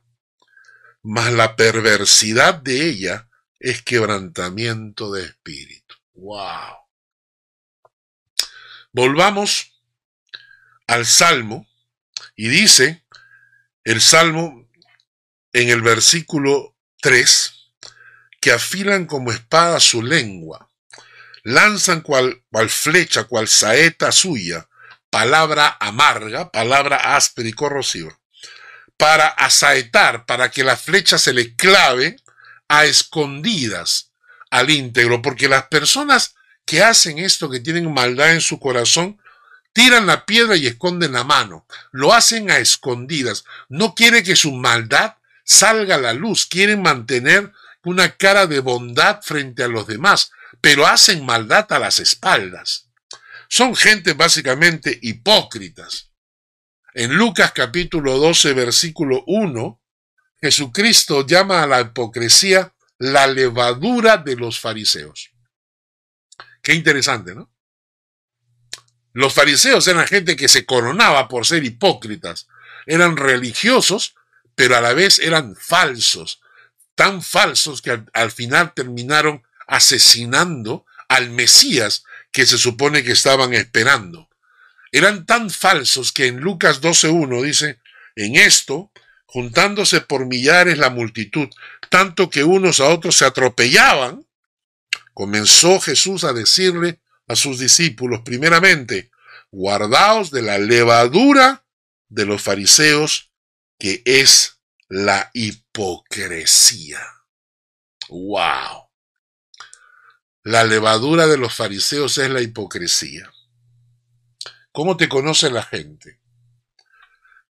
mas 1.01 1.31
la 1.33 1.55
perversidad 1.55 2.55
de 2.55 2.87
ella 2.87 3.29
es 3.59 3.81
quebrantamiento 3.81 5.11
de 5.11 5.23
espíritu. 5.23 5.95
¡Wow! 6.13 6.77
Volvamos 8.91 9.81
al 10.87 11.05
Salmo 11.05 11.67
y 12.35 12.47
dice 12.47 13.03
el 13.83 14.01
Salmo 14.01 14.69
en 15.51 15.69
el 15.69 15.81
versículo 15.81 16.75
3 17.01 17.71
que 18.39 18.51
afilan 18.51 19.07
como 19.07 19.31
espada 19.31 19.79
su 19.79 20.03
lengua, 20.03 20.69
lanzan 21.43 22.01
cual, 22.01 22.43
cual 22.51 22.69
flecha, 22.69 23.23
cual 23.23 23.47
saeta 23.47 24.11
suya, 24.11 24.69
palabra 25.15 25.77
amarga, 25.79 26.51
palabra 26.51 27.15
áspera 27.15 27.47
y 27.47 27.53
corrosiva, 27.53 28.19
para 28.97 29.27
asaetar, 29.27 30.25
para 30.25 30.51
que 30.51 30.61
la 30.61 30.75
flecha 30.75 31.17
se 31.17 31.31
le 31.31 31.55
clave 31.55 32.17
a 32.67 32.83
escondidas 32.83 34.11
al 34.49 34.69
íntegro, 34.69 35.21
porque 35.21 35.47
las 35.47 35.67
personas 35.67 36.35
que 36.65 36.83
hacen 36.83 37.17
esto, 37.17 37.49
que 37.49 37.61
tienen 37.61 37.93
maldad 37.93 38.33
en 38.33 38.41
su 38.41 38.59
corazón, 38.59 39.17
tiran 39.71 40.05
la 40.05 40.25
piedra 40.25 40.57
y 40.57 40.67
esconden 40.67 41.13
la 41.13 41.23
mano. 41.23 41.65
Lo 41.93 42.13
hacen 42.13 42.51
a 42.51 42.57
escondidas. 42.57 43.45
No 43.69 43.95
quiere 43.95 44.21
que 44.21 44.35
su 44.35 44.51
maldad 44.51 45.15
salga 45.45 45.95
a 45.95 45.99
la 45.99 46.11
luz. 46.11 46.45
Quieren 46.45 46.81
mantener 46.81 47.53
una 47.85 48.17
cara 48.17 48.47
de 48.47 48.59
bondad 48.59 49.21
frente 49.21 49.63
a 49.63 49.69
los 49.69 49.87
demás, 49.87 50.33
pero 50.59 50.85
hacen 50.85 51.25
maldad 51.25 51.71
a 51.71 51.79
las 51.79 51.99
espaldas. 51.99 52.84
Son 53.55 53.73
gente 53.73 54.11
básicamente 54.11 54.99
hipócritas. 55.01 56.11
En 56.93 57.15
Lucas 57.15 57.53
capítulo 57.53 58.17
12, 58.17 58.51
versículo 58.51 59.23
1, 59.27 59.81
Jesucristo 60.41 61.25
llama 61.25 61.63
a 61.63 61.67
la 61.67 61.79
hipocresía 61.79 62.75
la 62.97 63.27
levadura 63.27 64.17
de 64.17 64.35
los 64.35 64.59
fariseos. 64.59 65.31
Qué 66.61 66.73
interesante, 66.73 67.33
¿no? 67.33 67.49
Los 69.13 69.33
fariseos 69.33 69.87
eran 69.87 70.05
gente 70.05 70.35
que 70.35 70.49
se 70.49 70.65
coronaba 70.65 71.29
por 71.29 71.45
ser 71.45 71.63
hipócritas. 71.63 72.47
Eran 72.85 73.15
religiosos, 73.15 74.15
pero 74.53 74.75
a 74.75 74.81
la 74.81 74.91
vez 74.91 75.17
eran 75.17 75.55
falsos. 75.55 76.41
Tan 76.93 77.21
falsos 77.21 77.81
que 77.81 77.91
al, 77.91 78.11
al 78.11 78.31
final 78.31 78.73
terminaron 78.73 79.47
asesinando 79.65 80.85
al 81.07 81.29
Mesías 81.29 82.03
que 82.35 82.45
se 82.45 82.57
supone 82.57 83.01
que 83.01 83.13
estaban 83.13 83.53
esperando. 83.53 84.29
Eran 84.91 85.25
tan 85.25 85.49
falsos 85.49 86.11
que 86.11 86.27
en 86.27 86.41
Lucas 86.41 86.81
12.1 86.81 87.41
dice, 87.41 87.79
en 88.17 88.35
esto, 88.35 88.91
juntándose 89.25 90.01
por 90.01 90.25
millares 90.25 90.77
la 90.77 90.89
multitud, 90.89 91.47
tanto 91.89 92.29
que 92.29 92.43
unos 92.43 92.81
a 92.81 92.89
otros 92.89 93.15
se 93.15 93.23
atropellaban, 93.23 94.27
comenzó 95.13 95.79
Jesús 95.79 96.25
a 96.25 96.33
decirle 96.33 96.99
a 97.25 97.37
sus 97.37 97.57
discípulos, 97.57 98.19
primeramente, 98.25 99.11
guardaos 99.49 100.29
de 100.29 100.41
la 100.41 100.57
levadura 100.57 101.63
de 102.09 102.25
los 102.25 102.41
fariseos, 102.41 103.31
que 103.79 104.01
es 104.03 104.59
la 104.89 105.31
hipocresía. 105.33 106.99
¡Wow! 108.09 108.84
La 110.45 110.63
levadura 110.63 111.25
de 111.25 111.37
los 111.37 111.55
fariseos 111.55 112.19
es 112.19 112.29
la 112.29 112.39
hipocresía. 112.39 113.33
¿Cómo 114.71 114.95
te 114.95 115.09
conoce 115.09 115.49
la 115.49 115.63
gente? 115.63 116.21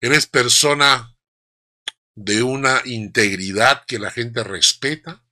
¿Eres 0.01 0.29
persona 0.29 1.13
de 2.15 2.45
una 2.45 2.83
integridad 2.85 3.85
que 3.85 3.99
la 3.99 4.13
gente 4.13 4.45
respeta? 4.45 5.25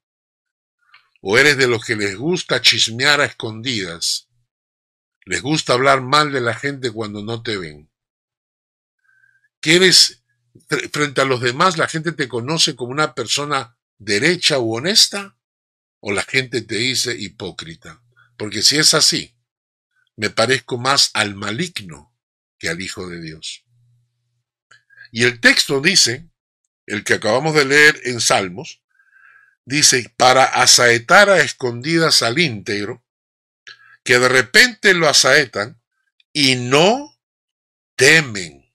¿O 1.21 1.39
eres 1.39 1.57
de 1.57 1.69
los 1.69 1.85
que 1.85 1.95
les 1.95 2.17
gusta 2.17 2.61
chismear 2.61 3.21
a 3.21 3.27
escondidas? 3.27 4.29
¿Les 5.25 5.41
gusta 5.41 5.75
hablar 5.75 6.01
mal 6.01 6.33
de 6.33 6.41
la 6.41 6.55
gente 6.55 6.91
cuando 6.91 7.23
no 7.23 7.45
te 7.45 7.57
ven? 7.57 7.89
¿Quieres, 9.61 10.25
frente 10.93 11.21
a 11.21 11.27
los 11.27 11.41
demás, 11.41 11.79
la 11.79 11.87
gente 11.87 12.11
te 12.11 12.27
conoce 12.27 12.75
como 12.75 12.91
una 12.91 13.15
persona 13.15 13.79
derecha 13.99 14.59
u 14.59 14.75
honesta? 14.75 15.37
O 16.03 16.13
la 16.13 16.23
gente 16.25 16.63
te 16.63 16.77
dice 16.77 17.17
hipócrita. 17.17 18.03
Porque 18.37 18.63
si 18.63 18.77
es 18.77 18.93
así, 18.93 19.37
me 20.17 20.31
parezco 20.31 20.77
más 20.77 21.11
al 21.15 21.37
maligno 21.37 22.13
que 22.59 22.69
al 22.69 22.81
Hijo 22.81 23.09
de 23.09 23.21
Dios. 23.21 23.65
Y 25.13 25.23
el 25.23 25.41
texto 25.41 25.81
dice, 25.81 26.29
el 26.87 27.05
que 27.05 27.15
acabamos 27.15 27.55
de 27.55 27.67
leer 27.67 28.01
en 28.05 28.21
Salmos, 28.21 28.83
dice, 29.65 30.13
para 30.17 30.45
asaetar 30.45 31.31
a 31.31 31.41
escondidas 31.41 32.23
al 32.23 32.39
íntegro, 32.41 33.05
que 34.03 34.19
de 34.19 34.29
repente 34.29 34.95
lo 34.95 35.09
asaetan 35.09 35.81
y 36.33 36.57
no 36.57 37.17
temen. 37.95 38.75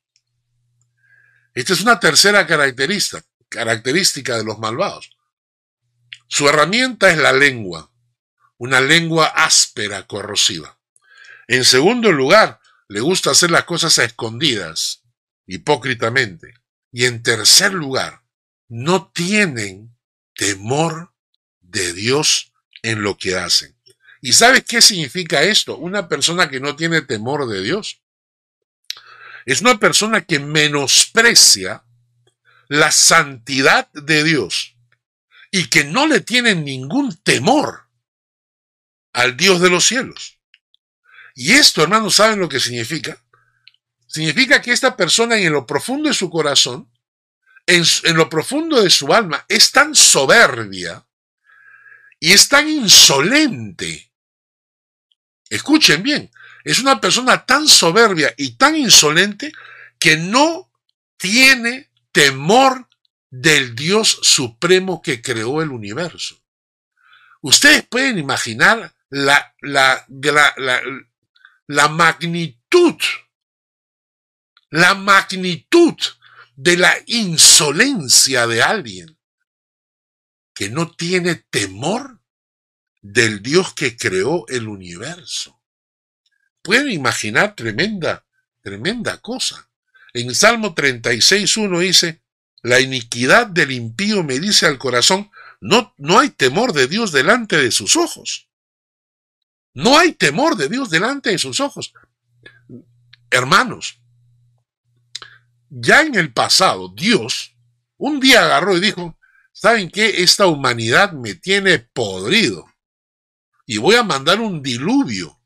Esta 1.54 1.74
es 1.74 1.82
una 1.82 2.00
tercera 2.00 2.48
característica, 2.48 3.26
característica 3.50 4.38
de 4.38 4.46
los 4.46 4.60
malvados. 4.60 5.17
Su 6.28 6.50
herramienta 6.50 7.10
es 7.10 7.18
la 7.18 7.32
lengua, 7.32 7.90
una 8.58 8.82
lengua 8.82 9.28
áspera, 9.28 10.06
corrosiva. 10.08 10.78
En 11.48 11.64
segundo 11.64 12.12
lugar, 12.12 12.60
le 12.90 13.00
gusta 13.00 13.32
hacer 13.32 13.50
las 13.50 13.64
cosas 13.64 13.98
a 14.00 14.04
escondidas, 14.04 15.04
hipócritamente. 15.46 16.54
Y 16.92 17.06
en 17.06 17.24
tercer 17.24 17.74
lugar, 17.74 18.24
no 18.68 19.10
tienen 19.14 19.96
temor 20.36 21.14
de 21.62 21.94
Dios 21.94 22.52
en 22.82 23.02
lo 23.04 23.18
que 23.18 23.38
hacen. 23.38 23.76
¿Y 24.22 24.34
sabes 24.34 24.66
qué 24.66 24.82
significa 24.82 25.44
esto? 25.44 25.78
Una 25.78 26.10
persona 26.10 26.50
que 26.50 26.60
no 26.60 26.76
tiene 26.76 27.02
temor 27.02 27.48
de 27.48 27.62
Dios. 27.62 28.02
Es 29.46 29.62
una 29.62 29.80
persona 29.80 30.26
que 30.26 30.40
menosprecia 30.40 31.84
la 32.68 32.92
santidad 32.92 33.90
de 33.94 34.26
Dios 34.26 34.77
y 35.52 35.68
que 35.70 35.84
no 35.84 36.08
le 36.08 36.22
tienen 36.22 36.64
ningún 36.64 37.16
temor 37.18 37.88
al 39.14 39.38
Dios 39.38 39.62
de 39.62 39.70
los 39.70 39.86
cielos. 39.86 40.40
Y 41.36 41.54
esto, 41.54 41.84
hermanos, 41.84 42.16
¿saben 42.16 42.40
lo 42.40 42.50
que 42.50 42.60
significa? 42.60 43.22
Significa 44.08 44.62
que 44.62 44.72
esta 44.72 44.96
persona 44.96 45.38
en 45.38 45.54
lo 45.54 45.66
profundo 45.66 46.10
de 46.10 46.16
su 46.16 46.30
corazón, 46.30 46.92
en, 47.66 47.84
en 48.04 48.18
lo 48.18 48.30
profundo 48.30 48.82
de 48.82 48.90
su 48.90 49.14
alma, 49.14 49.46
es 49.48 49.72
tan 49.72 49.94
soberbia 49.94 51.06
y 52.20 52.34
es 52.34 52.48
tan 52.50 52.68
insolente. 52.68 54.12
Escuchen 55.50 56.04
bien, 56.04 56.32
es 56.64 56.80
una 56.80 57.00
persona 57.00 57.46
tan 57.46 57.68
soberbia 57.68 58.34
y 58.38 58.58
tan 58.58 58.76
insolente 58.76 59.52
que 60.00 60.18
no 60.18 60.72
tiene 61.18 61.90
temor 62.12 62.87
del 63.30 63.76
Dios 63.76 64.20
supremo 64.22 65.02
que 65.02 65.22
creó 65.22 65.62
el 65.62 65.72
universo. 65.72 66.42
Ustedes 67.42 67.86
pueden 67.88 68.18
imaginar 68.18 68.94
la, 69.10 69.56
la, 69.62 70.06
la, 71.68 71.88
magnitud, 71.88 72.96
la 74.70 74.96
magnitud 74.96 75.96
de 76.56 76.78
la 76.78 76.94
insolencia 77.06 78.48
de 78.48 78.64
alguien 78.64 79.18
que 80.54 80.70
no 80.70 80.92
tiene 80.92 81.36
temor 81.36 82.20
del 83.02 83.44
Dios 83.44 83.74
que 83.74 83.96
creó 83.96 84.46
el 84.48 84.68
universo. 84.68 85.62
Pueden 86.64 86.92
imaginar 86.92 87.56
tremenda, 87.56 88.26
tremenda 88.62 89.20
cosa. 89.20 89.70
En 90.14 90.34
Salmo 90.34 90.74
36.1 90.74 91.80
dice, 91.80 92.24
la 92.68 92.82
iniquidad 92.82 93.48
del 93.48 93.72
impío 93.72 94.24
me 94.24 94.40
dice 94.40 94.66
al 94.66 94.78
corazón, 94.78 95.32
no, 95.62 95.94
no 95.98 96.20
hay 96.20 96.32
temor 96.32 96.74
de 96.74 96.88
Dios 96.88 97.14
delante 97.14 97.56
de 97.56 97.72
sus 97.72 97.96
ojos. 97.96 98.50
No 99.74 99.98
hay 99.98 100.12
temor 100.12 100.58
de 100.58 100.68
Dios 100.68 100.90
delante 100.90 101.30
de 101.30 101.38
sus 101.38 101.62
ojos. 101.62 101.94
Hermanos, 103.32 104.02
ya 105.70 106.02
en 106.02 106.16
el 106.16 106.34
pasado 106.34 106.90
Dios 106.90 107.56
un 107.96 108.20
día 108.20 108.44
agarró 108.44 108.76
y 108.76 108.82
dijo, 108.82 109.18
¿saben 109.54 109.90
qué? 109.90 110.22
Esta 110.24 110.48
humanidad 110.48 111.14
me 111.14 111.36
tiene 111.36 111.80
podrido. 111.80 112.66
y 113.66 113.78
voy 113.78 113.96
a 113.96 114.04
mandar 114.04 114.42
un 114.42 114.62
diluvio. 114.62 115.40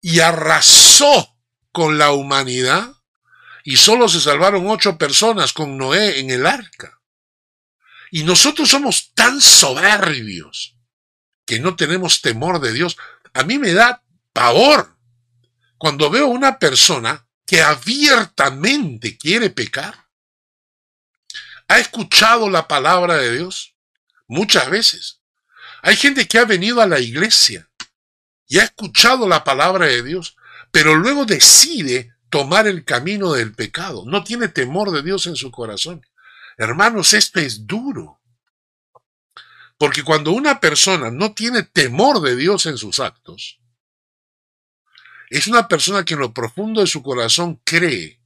Y 0.00 0.20
arrasó 0.20 1.36
con 1.70 1.98
la 1.98 2.12
humanidad 2.12 2.94
y 3.70 3.76
solo 3.76 4.08
se 4.08 4.20
salvaron 4.20 4.68
ocho 4.68 4.98
personas 4.98 5.52
con 5.52 5.78
Noé 5.78 6.18
en 6.18 6.30
el 6.30 6.44
arca. 6.44 7.00
Y 8.10 8.24
nosotros 8.24 8.68
somos 8.68 9.12
tan 9.14 9.40
soberbios 9.40 10.74
que 11.46 11.60
no 11.60 11.76
tenemos 11.76 12.20
temor 12.20 12.60
de 12.60 12.72
Dios. 12.72 12.96
A 13.32 13.44
mí 13.44 13.60
me 13.60 13.72
da 13.72 14.02
pavor 14.32 14.96
cuando 15.78 16.10
veo 16.10 16.26
una 16.26 16.58
persona 16.58 17.28
que 17.46 17.62
abiertamente 17.62 19.16
quiere 19.16 19.50
pecar. 19.50 20.08
¿Ha 21.68 21.78
escuchado 21.78 22.50
la 22.50 22.66
palabra 22.66 23.18
de 23.18 23.36
Dios? 23.36 23.76
Muchas 24.26 24.68
veces. 24.68 25.20
Hay 25.82 25.94
gente 25.94 26.26
que 26.26 26.38
ha 26.40 26.44
venido 26.44 26.80
a 26.80 26.88
la 26.88 26.98
iglesia 26.98 27.70
y 28.48 28.58
ha 28.58 28.64
escuchado 28.64 29.28
la 29.28 29.44
palabra 29.44 29.86
de 29.86 30.02
Dios, 30.02 30.36
pero 30.72 30.96
luego 30.96 31.24
decide 31.24 32.16
tomar 32.30 32.66
el 32.66 32.84
camino 32.84 33.32
del 33.32 33.54
pecado. 33.54 34.04
No 34.06 34.24
tiene 34.24 34.48
temor 34.48 34.90
de 34.92 35.02
Dios 35.02 35.26
en 35.26 35.36
su 35.36 35.50
corazón. 35.50 36.06
Hermanos, 36.56 37.12
esto 37.12 37.40
es 37.40 37.66
duro. 37.66 38.20
Porque 39.76 40.02
cuando 40.02 40.32
una 40.32 40.60
persona 40.60 41.10
no 41.10 41.34
tiene 41.34 41.62
temor 41.62 42.20
de 42.20 42.36
Dios 42.36 42.66
en 42.66 42.78
sus 42.78 43.00
actos, 43.00 43.60
es 45.30 45.46
una 45.46 45.68
persona 45.68 46.04
que 46.04 46.14
en 46.14 46.20
lo 46.20 46.34
profundo 46.34 46.80
de 46.80 46.86
su 46.86 47.02
corazón 47.02 47.60
cree 47.64 48.20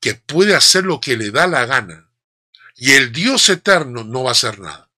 que 0.00 0.14
puede 0.14 0.54
hacer 0.54 0.84
lo 0.84 1.00
que 1.00 1.16
le 1.16 1.30
da 1.30 1.46
la 1.46 1.66
gana 1.66 2.10
y 2.76 2.92
el 2.92 3.12
Dios 3.12 3.48
eterno 3.48 4.04
no 4.04 4.24
va 4.24 4.30
a 4.30 4.32
hacer 4.32 4.58
nada. 4.58 4.90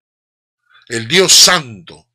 El 0.88 1.08
Dios 1.08 1.32
santo, 1.32 2.08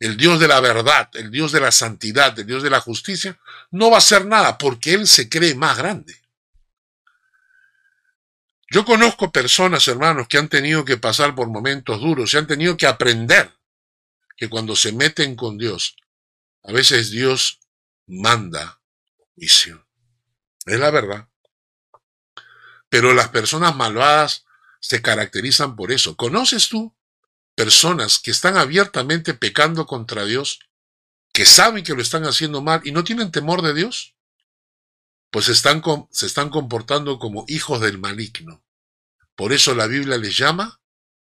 el 0.00 0.16
Dios 0.16 0.38
de 0.38 0.48
la 0.48 0.60
verdad, 0.60 1.10
el 1.14 1.30
Dios 1.30 1.52
de 1.52 1.60
la 1.60 1.72
santidad, 1.72 2.38
el 2.38 2.46
Dios 2.46 2.62
de 2.62 2.70
la 2.70 2.80
justicia, 2.80 3.38
no 3.70 3.90
va 3.90 3.96
a 3.96 3.98
hacer 3.98 4.26
nada 4.26 4.58
porque 4.58 4.94
Él 4.94 5.06
se 5.06 5.28
cree 5.28 5.54
más 5.54 5.76
grande. 5.76 6.16
Yo 8.70 8.84
conozco 8.84 9.32
personas, 9.32 9.88
hermanos, 9.88 10.28
que 10.28 10.38
han 10.38 10.48
tenido 10.48 10.84
que 10.84 10.98
pasar 10.98 11.34
por 11.34 11.48
momentos 11.48 12.00
duros 12.00 12.32
y 12.32 12.36
han 12.36 12.46
tenido 12.46 12.76
que 12.76 12.86
aprender 12.86 13.52
que 14.36 14.48
cuando 14.48 14.76
se 14.76 14.92
meten 14.92 15.34
con 15.34 15.56
Dios, 15.58 15.96
a 16.62 16.72
veces 16.72 17.10
Dios 17.10 17.60
manda 18.06 18.80
juicio. 19.34 19.86
Es 20.66 20.78
la 20.78 20.90
verdad. 20.90 21.28
Pero 22.90 23.14
las 23.14 23.28
personas 23.30 23.74
malvadas 23.74 24.44
se 24.80 25.02
caracterizan 25.02 25.74
por 25.74 25.90
eso. 25.90 26.14
¿Conoces 26.16 26.68
tú 26.68 26.94
personas 27.58 28.20
que 28.20 28.30
están 28.30 28.56
abiertamente 28.56 29.34
pecando 29.34 29.84
contra 29.84 30.24
Dios, 30.24 30.60
que 31.32 31.44
saben 31.44 31.82
que 31.82 31.92
lo 31.92 32.02
están 32.02 32.22
haciendo 32.22 32.62
mal 32.62 32.82
y 32.84 32.92
no 32.92 33.02
tienen 33.02 33.32
temor 33.32 33.62
de 33.62 33.74
Dios, 33.74 34.14
pues 35.32 35.48
están, 35.48 35.82
se 36.12 36.26
están 36.26 36.50
comportando 36.50 37.18
como 37.18 37.44
hijos 37.48 37.80
del 37.80 37.98
maligno. 37.98 38.64
Por 39.34 39.52
eso 39.52 39.74
la 39.74 39.88
Biblia 39.88 40.18
les 40.18 40.36
llama 40.36 40.80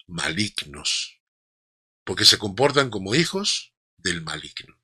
malignos, 0.06 1.20
porque 2.04 2.24
se 2.24 2.38
comportan 2.38 2.88
como 2.88 3.14
hijos 3.14 3.74
del 3.98 4.22
maligno, 4.22 4.80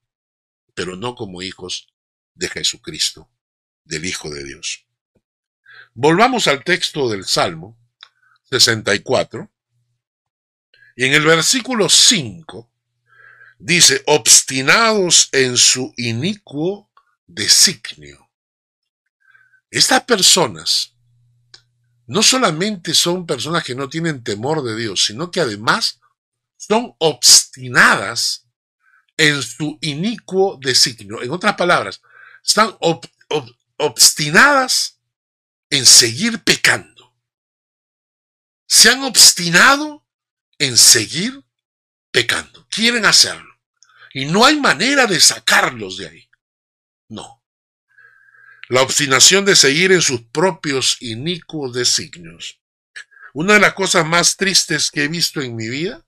pero 0.74 0.94
no 0.94 1.14
como 1.14 1.40
hijos 1.40 1.88
de 2.34 2.50
Jesucristo, 2.50 3.30
del 3.84 4.04
Hijo 4.04 4.28
de 4.28 4.44
Dios. 4.44 4.84
Volvamos 5.94 6.48
al 6.48 6.64
texto 6.64 7.08
del 7.08 7.24
Salmo 7.24 7.78
64, 8.50 9.50
y 11.00 11.06
en 11.06 11.14
el 11.14 11.24
versículo 11.24 11.88
5 11.88 12.70
dice, 13.58 14.02
obstinados 14.04 15.30
en 15.32 15.56
su 15.56 15.94
inicuo 15.96 16.90
designio. 17.26 18.30
Estas 19.70 20.04
personas 20.04 20.94
no 22.06 22.22
solamente 22.22 22.92
son 22.92 23.24
personas 23.24 23.64
que 23.64 23.74
no 23.74 23.88
tienen 23.88 24.22
temor 24.22 24.62
de 24.62 24.76
Dios, 24.76 25.06
sino 25.06 25.30
que 25.30 25.40
además 25.40 26.00
son 26.58 26.94
obstinadas 26.98 28.46
en 29.16 29.42
su 29.42 29.78
inicuo 29.80 30.58
designio. 30.60 31.22
En 31.22 31.30
otras 31.30 31.54
palabras, 31.56 32.02
están 32.44 32.76
obstinadas 33.78 35.00
en 35.70 35.86
seguir 35.86 36.44
pecando. 36.44 37.14
Se 38.66 38.90
han 38.90 39.02
obstinado 39.02 39.99
en 40.60 40.76
seguir 40.76 41.42
pecando. 42.12 42.66
Quieren 42.68 43.06
hacerlo. 43.06 43.58
Y 44.12 44.26
no 44.26 44.44
hay 44.44 44.60
manera 44.60 45.06
de 45.06 45.18
sacarlos 45.18 45.96
de 45.96 46.08
ahí. 46.08 46.30
No. 47.08 47.42
La 48.68 48.82
obstinación 48.82 49.44
de 49.44 49.56
seguir 49.56 49.90
en 49.90 50.02
sus 50.02 50.22
propios 50.22 50.98
inicuos 51.00 51.72
designios. 51.72 52.60
Una 53.32 53.54
de 53.54 53.60
las 53.60 53.74
cosas 53.74 54.06
más 54.06 54.36
tristes 54.36 54.90
que 54.90 55.04
he 55.04 55.08
visto 55.08 55.40
en 55.40 55.56
mi 55.56 55.68
vida, 55.68 56.04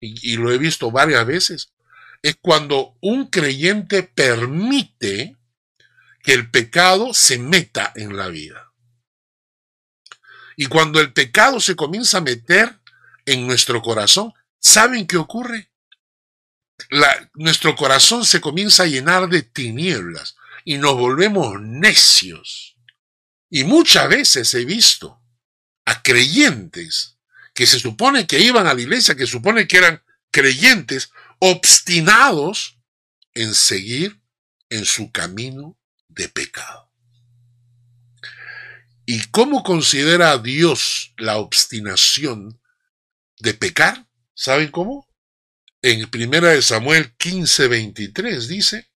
y, 0.00 0.32
y 0.32 0.36
lo 0.36 0.52
he 0.52 0.58
visto 0.58 0.90
varias 0.90 1.26
veces, 1.26 1.72
es 2.22 2.36
cuando 2.40 2.96
un 3.00 3.28
creyente 3.30 4.04
permite 4.04 5.36
que 6.22 6.34
el 6.34 6.50
pecado 6.50 7.12
se 7.14 7.38
meta 7.38 7.92
en 7.96 8.16
la 8.16 8.28
vida. 8.28 8.72
Y 10.56 10.66
cuando 10.66 11.00
el 11.00 11.12
pecado 11.12 11.58
se 11.58 11.74
comienza 11.74 12.18
a 12.18 12.22
meter 12.22 12.81
en 13.26 13.46
nuestro 13.46 13.82
corazón, 13.82 14.32
¿saben 14.58 15.06
qué 15.06 15.16
ocurre? 15.16 15.68
nuestro 17.34 17.76
corazón 17.76 18.24
se 18.24 18.40
comienza 18.40 18.82
a 18.82 18.86
llenar 18.86 19.28
de 19.28 19.42
tinieblas 19.42 20.36
y 20.64 20.78
nos 20.78 20.94
volvemos 20.94 21.60
necios. 21.60 22.76
Y 23.48 23.64
muchas 23.64 24.08
veces 24.08 24.52
he 24.54 24.64
visto 24.64 25.20
a 25.84 26.02
creyentes 26.02 27.18
que 27.54 27.66
se 27.66 27.78
supone 27.78 28.26
que 28.26 28.40
iban 28.40 28.66
a 28.66 28.74
la 28.74 28.80
iglesia, 28.80 29.14
que 29.14 29.26
supone 29.26 29.66
que 29.66 29.78
eran 29.78 30.02
creyentes, 30.30 31.12
obstinados 31.38 32.78
en 33.34 33.54
seguir 33.54 34.20
en 34.70 34.84
su 34.84 35.10
camino 35.12 35.78
de 36.08 36.28
pecado. 36.28 36.90
¿Y 39.04 39.20
cómo 39.30 39.62
considera 39.62 40.38
Dios 40.38 41.12
la 41.16 41.36
obstinación 41.36 42.61
de 43.42 43.54
pecar. 43.54 44.06
¿Saben 44.34 44.70
cómo? 44.70 45.08
En 45.82 46.08
primera 46.08 46.50
de 46.50 46.62
Samuel 46.62 47.12
15, 47.16 47.66
23 47.66 48.48
dice, 48.48 48.90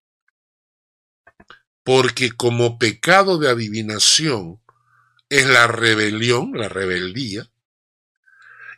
porque 1.83 2.31
como 2.31 2.79
pecado 2.79 3.37
de 3.37 3.49
adivinación 3.49 4.61
es 5.29 5.45
la 5.47 5.67
rebelión, 5.67 6.53
la 6.53 6.69
rebeldía, 6.69 7.51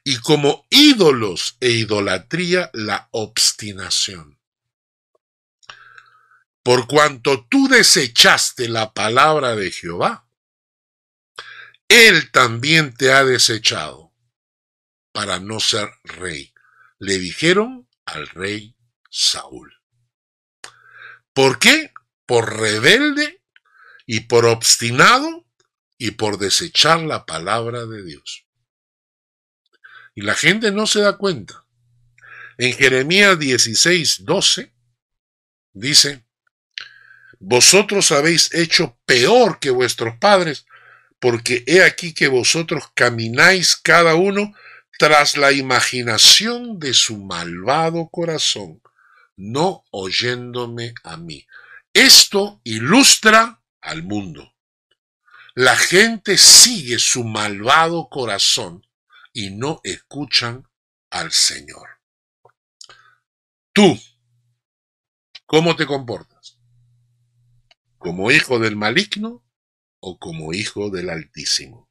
y 0.03 0.17
como 0.17 0.65
ídolos 0.71 1.57
e 1.59 1.69
idolatría 1.69 2.71
la 2.73 3.07
obstinación. 3.11 4.39
Por 6.63 6.87
cuanto 6.87 7.45
tú 7.47 7.67
desechaste 7.67 8.69
la 8.69 8.93
palabra 8.93 9.55
de 9.55 9.71
Jehová, 9.71 10.27
Él 11.87 12.31
también 12.31 12.93
te 12.95 13.13
ha 13.13 13.23
desechado 13.23 14.08
para 15.11 15.39
no 15.39 15.59
ser 15.59 15.89
rey. 16.03 16.53
Le 16.99 17.17
dijeron 17.17 17.87
al 18.05 18.27
rey 18.27 18.75
Saúl. 19.09 19.73
¿Por 21.33 21.59
qué? 21.59 21.93
Por 22.25 22.59
rebelde 22.59 23.41
y 24.05 24.21
por 24.21 24.45
obstinado 24.45 25.45
y 25.97 26.11
por 26.11 26.37
desechar 26.37 27.01
la 27.01 27.25
palabra 27.25 27.85
de 27.85 28.03
Dios. 28.03 28.45
Y 30.15 30.21
la 30.21 30.35
gente 30.35 30.71
no 30.71 30.87
se 30.87 31.01
da 31.01 31.17
cuenta. 31.17 31.65
En 32.57 32.73
Jeremías 32.73 33.39
16, 33.39 34.25
12 34.25 34.73
dice, 35.73 36.25
vosotros 37.39 38.11
habéis 38.11 38.53
hecho 38.53 38.99
peor 39.05 39.59
que 39.59 39.69
vuestros 39.69 40.17
padres, 40.17 40.65
porque 41.19 41.63
he 41.67 41.83
aquí 41.83 42.13
que 42.13 42.27
vosotros 42.27 42.83
camináis 42.93 43.77
cada 43.77 44.15
uno 44.15 44.53
tras 44.99 45.37
la 45.37 45.53
imaginación 45.53 46.77
de 46.77 46.93
su 46.93 47.19
malvado 47.19 48.09
corazón, 48.09 48.81
no 49.37 49.85
oyéndome 49.91 50.93
a 51.05 51.15
mí. 51.15 51.47
Esto 51.93 52.59
ilustra 52.65 53.63
al 53.79 54.03
mundo. 54.03 54.53
La 55.55 55.77
gente 55.77 56.37
sigue 56.37 56.99
su 56.99 57.23
malvado 57.23 58.09
corazón 58.09 58.85
y 59.31 59.51
no 59.51 59.79
escuchan 59.85 60.67
al 61.11 61.31
Señor. 61.31 61.87
Tú, 63.71 63.97
¿cómo 65.45 65.77
te 65.77 65.85
comportas? 65.85 66.59
¿Como 67.97 68.31
hijo 68.31 68.59
del 68.59 68.75
maligno 68.75 69.45
o 70.01 70.19
como 70.19 70.51
hijo 70.51 70.89
del 70.89 71.09
Altísimo? 71.09 71.88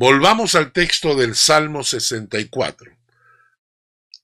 Volvamos 0.00 0.54
al 0.54 0.70
texto 0.70 1.16
del 1.16 1.34
Salmo 1.34 1.82
64. 1.82 2.96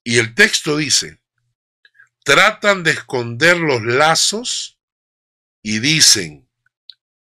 Y 0.05 0.19
el 0.19 0.33
texto 0.37 0.77
dice, 0.77 1.21
tratan 2.23 2.85
de 2.85 2.93
esconder 2.93 3.57
los 3.57 3.83
lazos 3.83 4.79
y 5.65 5.81
dicen, 5.81 6.49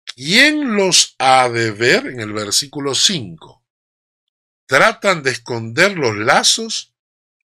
¿quién 0.04 0.76
los 0.76 1.14
ha 1.20 1.48
de 1.48 1.70
ver? 1.70 2.08
En 2.08 2.22
el 2.22 2.34
versículo 2.34 2.96
5. 2.96 3.64
Tratan 4.66 5.22
de 5.22 5.30
esconder 5.30 5.96
los 5.96 6.18
lazos 6.18 6.96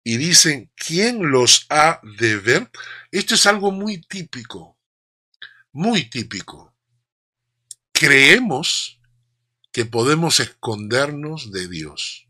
y 0.03 0.17
dicen, 0.17 0.71
¿quién 0.75 1.29
los 1.29 1.67
ha 1.69 1.99
de 2.17 2.37
ver? 2.37 2.71
Esto 3.11 3.35
es 3.35 3.45
algo 3.45 3.71
muy 3.71 4.01
típico, 4.01 4.79
muy 5.71 6.09
típico. 6.09 6.73
Creemos 7.91 8.99
que 9.75 9.85
podemos 9.85 10.39
escondernos 10.39 11.51
de 11.51 11.67
Dios. 11.67 12.29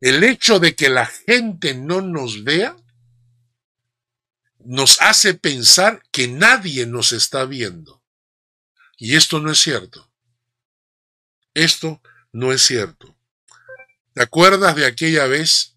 El 0.00 0.22
hecho 0.22 0.60
de 0.60 0.76
que 0.76 0.88
la 0.88 1.06
gente 1.06 1.74
no 1.74 2.02
nos 2.02 2.44
vea 2.44 2.76
nos 4.60 5.00
hace 5.00 5.34
pensar 5.34 6.04
que 6.12 6.28
nadie 6.28 6.86
nos 6.86 7.12
está 7.12 7.46
viendo. 7.46 8.00
Y 8.96 9.16
esto 9.16 9.40
no 9.40 9.50
es 9.50 9.58
cierto. 9.58 10.08
Esto 11.52 12.00
no 12.30 12.52
es 12.52 12.62
cierto. 12.62 13.18
¿Te 14.12 14.22
acuerdas 14.22 14.76
de 14.76 14.86
aquella 14.86 15.26
vez 15.26 15.74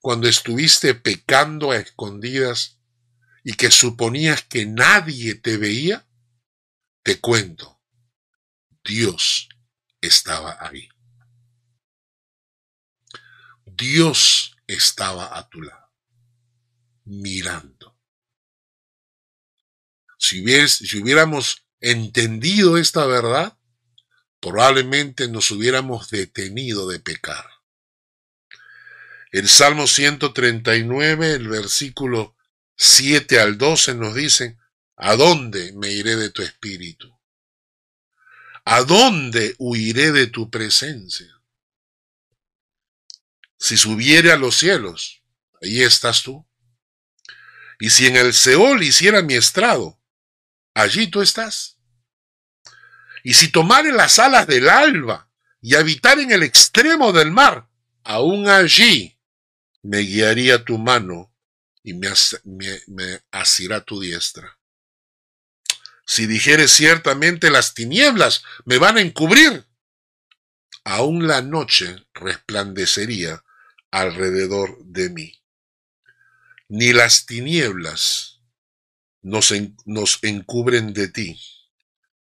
cuando 0.00 0.26
estuviste 0.26 0.96
pecando 0.96 1.70
a 1.70 1.76
escondidas 1.76 2.80
y 3.44 3.52
que 3.52 3.70
suponías 3.70 4.42
que 4.42 4.66
nadie 4.66 5.36
te 5.36 5.56
veía? 5.56 6.04
Te 7.04 7.20
cuento, 7.20 7.80
Dios 8.82 9.49
estaba 10.00 10.56
ahí. 10.60 10.88
Dios 13.64 14.56
estaba 14.66 15.36
a 15.38 15.48
tu 15.48 15.62
lado, 15.62 15.90
mirando. 17.04 17.96
Si, 20.18 20.44
si 20.68 21.00
hubiéramos 21.00 21.64
entendido 21.80 22.76
esta 22.76 23.06
verdad, 23.06 23.56
probablemente 24.40 25.28
nos 25.28 25.50
hubiéramos 25.50 26.10
detenido 26.10 26.88
de 26.88 27.00
pecar. 27.00 27.46
El 29.32 29.48
Salmo 29.48 29.86
139, 29.86 31.34
el 31.34 31.48
versículo 31.48 32.36
7 32.76 33.38
al 33.40 33.58
12 33.58 33.94
nos 33.94 34.14
dice, 34.14 34.58
¿a 34.96 35.14
dónde 35.14 35.72
me 35.74 35.92
iré 35.92 36.16
de 36.16 36.30
tu 36.30 36.42
espíritu? 36.42 37.19
¿A 38.64 38.82
dónde 38.82 39.54
huiré 39.58 40.12
de 40.12 40.26
tu 40.26 40.50
presencia? 40.50 41.40
Si 43.58 43.76
subiere 43.76 44.32
a 44.32 44.36
los 44.36 44.56
cielos, 44.56 45.22
ahí 45.60 45.82
estás 45.82 46.22
tú. 46.22 46.46
Y 47.78 47.90
si 47.90 48.06
en 48.06 48.16
el 48.16 48.34
Seol 48.34 48.82
hiciera 48.82 49.22
mi 49.22 49.34
estrado, 49.34 50.00
allí 50.74 51.08
tú 51.08 51.22
estás. 51.22 51.78
Y 53.22 53.34
si 53.34 53.48
tomare 53.48 53.92
las 53.92 54.18
alas 54.18 54.46
del 54.46 54.68
alba 54.68 55.30
y 55.60 55.74
habitar 55.74 56.18
en 56.18 56.30
el 56.30 56.42
extremo 56.42 57.12
del 57.12 57.30
mar, 57.30 57.68
aún 58.02 58.48
allí 58.48 59.18
me 59.82 59.98
guiaría 59.98 60.64
tu 60.64 60.78
mano 60.78 61.34
y 61.82 61.94
me, 61.94 62.10
asirá 63.30 63.82
tu 63.82 64.00
diestra. 64.00 64.58
Si 66.10 66.26
dijeres 66.26 66.72
ciertamente 66.72 67.52
las 67.52 67.72
tinieblas 67.72 68.42
me 68.64 68.78
van 68.78 68.96
a 68.96 69.00
encubrir, 69.00 69.64
aún 70.82 71.28
la 71.28 71.40
noche 71.40 72.04
resplandecería 72.14 73.44
alrededor 73.92 74.76
de 74.82 75.08
mí. 75.10 75.40
Ni 76.68 76.92
las 76.92 77.26
tinieblas 77.26 78.40
nos, 79.22 79.54
nos 79.84 80.18
encubren 80.22 80.94
de 80.94 81.06
ti. 81.06 81.40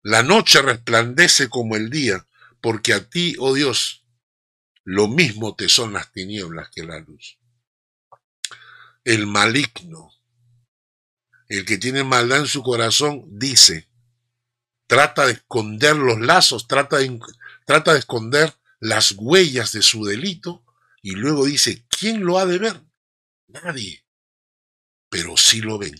La 0.04 0.22
noche 0.22 0.62
resplandece 0.62 1.50
como 1.50 1.76
el 1.76 1.90
día, 1.90 2.28
porque 2.62 2.94
a 2.94 3.10
ti, 3.10 3.38
oh 3.40 3.56
Dios, 3.56 4.06
lo 4.84 5.08
mismo 5.08 5.56
te 5.56 5.68
son 5.68 5.94
las 5.94 6.12
tinieblas 6.12 6.70
que 6.70 6.84
la 6.84 7.00
luz 7.00 7.40
el 9.04 9.26
maligno, 9.26 10.12
el 11.50 11.66
que 11.66 11.78
tiene 11.78 12.04
maldad 12.04 12.42
en 12.42 12.48
su 12.48 12.62
corazón, 12.62 13.26
dice, 13.28 13.90
trata 14.88 15.26
de 15.26 15.34
esconder 15.34 15.96
los 15.96 16.20
lazos, 16.20 16.68
trata 16.68 16.98
de, 17.00 18.00
esconder 18.00 18.54
las 18.80 19.14
huellas 19.14 19.72
de 19.72 19.82
su 19.82 20.06
delito 20.06 20.64
y 21.02 21.12
luego 21.12 21.46
dice, 21.46 21.86
¿quién 21.90 22.24
lo 22.24 22.38
ha 22.38 22.46
de 22.46 22.60
ver? 22.60 22.82
Nadie. 23.48 24.06
Pero 25.10 25.38
sí 25.38 25.62
lo 25.62 25.80
ven. 25.80 26.00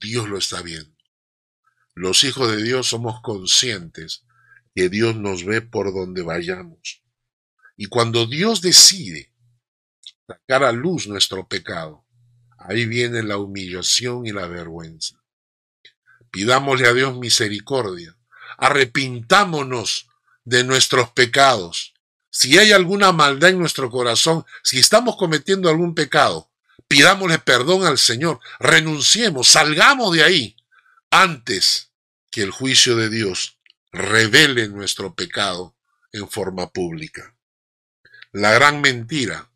Dios 0.00 0.28
lo 0.28 0.38
está 0.38 0.62
viendo. 0.62 0.96
Los 1.94 2.24
hijos 2.24 2.50
de 2.50 2.62
Dios 2.62 2.88
somos 2.88 3.20
conscientes 3.20 4.24
que 4.74 4.88
Dios 4.88 5.16
nos 5.16 5.44
ve 5.44 5.60
por 5.60 5.92
donde 5.92 6.22
vayamos. 6.22 7.02
Y 7.76 7.86
cuando 7.86 8.26
Dios 8.26 8.62
decide 8.62 9.34
sacar 10.26 10.64
a 10.64 10.72
luz 10.72 11.06
nuestro 11.06 11.46
pecado, 11.46 12.01
Ahí 12.66 12.86
viene 12.86 13.22
la 13.22 13.38
humillación 13.38 14.26
y 14.26 14.32
la 14.32 14.46
vergüenza. 14.46 15.22
Pidámosle 16.30 16.88
a 16.88 16.92
Dios 16.92 17.16
misericordia. 17.18 18.16
Arrepintámonos 18.56 20.08
de 20.44 20.64
nuestros 20.64 21.10
pecados. 21.10 21.94
Si 22.30 22.58
hay 22.58 22.72
alguna 22.72 23.12
maldad 23.12 23.50
en 23.50 23.58
nuestro 23.58 23.90
corazón, 23.90 24.44
si 24.62 24.78
estamos 24.78 25.16
cometiendo 25.16 25.68
algún 25.68 25.94
pecado, 25.94 26.50
pidámosle 26.88 27.38
perdón 27.38 27.84
al 27.84 27.98
Señor. 27.98 28.40
Renunciemos, 28.58 29.48
salgamos 29.48 30.14
de 30.14 30.24
ahí 30.24 30.56
antes 31.10 31.90
que 32.30 32.42
el 32.42 32.50
juicio 32.50 32.96
de 32.96 33.10
Dios 33.10 33.58
revele 33.92 34.68
nuestro 34.68 35.14
pecado 35.14 35.76
en 36.12 36.28
forma 36.28 36.70
pública. 36.70 37.36
La 38.32 38.52
gran 38.52 38.80
mentira. 38.80 39.50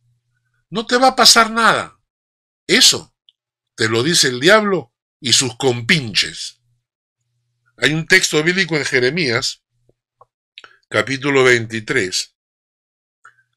No 0.69 0.87
te 0.87 0.99
va 0.99 1.09
a 1.09 1.17
pasar 1.17 1.51
nada. 1.51 1.96
Eso 2.67 3.15
te 3.77 3.89
lo 3.89 4.03
dice 4.03 4.29
el 4.29 4.41
diablo 4.41 4.93
y 5.21 5.33
sus 5.33 5.57
compinches. 5.57 6.61
Hay 7.77 7.93
un 7.93 8.07
texto 8.07 8.43
bíblico 8.43 8.77
en 8.77 8.85
Jeremías, 8.85 9.63
capítulo 10.89 11.45
23, 11.45 12.35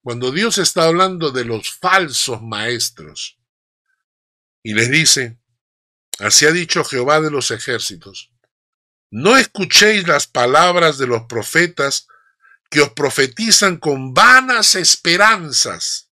cuando 0.01 0.31
Dios 0.31 0.57
está 0.57 0.83
hablando 0.83 1.31
de 1.31 1.45
los 1.45 1.71
falsos 1.71 2.41
maestros 2.41 3.39
y 4.61 4.73
les 4.73 4.91
dice, 4.91 5.39
así 6.19 6.45
ha 6.45 6.51
dicho 6.51 6.83
Jehová 6.83 7.21
de 7.21 7.31
los 7.31 7.49
ejércitos, 7.49 8.31
no 9.09 9.37
escuchéis 9.37 10.07
las 10.07 10.27
palabras 10.27 10.97
de 10.99 11.07
los 11.07 11.23
profetas 11.23 12.07
que 12.69 12.81
os 12.81 12.91
profetizan 12.91 13.77
con 13.77 14.13
vanas 14.13 14.75
esperanzas 14.75 16.08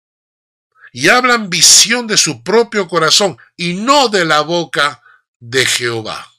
y 0.96 1.10
hablan 1.10 1.50
visión 1.50 2.08
de 2.08 2.16
su 2.16 2.42
propio 2.42 2.88
corazón 2.88 3.38
y 3.58 3.74
no 3.74 4.08
de 4.08 4.24
la 4.24 4.40
boca 4.40 5.04
de 5.42 5.66
Jehová. 5.66 6.32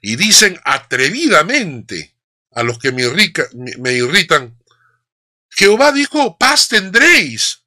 Y 0.00 0.14
dicen 0.14 0.60
atrevidamente 0.64 2.14
a 2.52 2.62
los 2.62 2.78
que 2.78 2.92
me, 2.92 3.02
irritan, 3.92 4.56
Jehová 5.50 5.90
dijo, 5.90 6.38
paz 6.38 6.68
tendréis. 6.68 7.64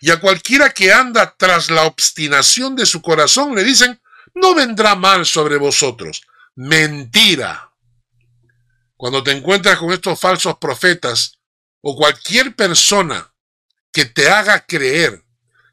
Y 0.00 0.12
a 0.12 0.20
cualquiera 0.20 0.70
que 0.70 0.92
anda 0.92 1.34
tras 1.36 1.68
la 1.68 1.82
obstinación 1.82 2.76
de 2.76 2.86
su 2.86 3.02
corazón 3.02 3.56
le 3.56 3.64
dicen, 3.64 4.00
no 4.36 4.54
vendrá 4.54 4.94
mal 4.94 5.26
sobre 5.26 5.56
vosotros. 5.56 6.22
Mentira. 6.54 7.72
Cuando 8.96 9.20
te 9.24 9.32
encuentras 9.32 9.78
con 9.78 9.92
estos 9.92 10.20
falsos 10.20 10.58
profetas 10.58 11.40
o 11.80 11.96
cualquier 11.96 12.54
persona 12.54 13.33
que 13.94 14.04
te 14.04 14.28
haga 14.28 14.66
creer 14.66 15.24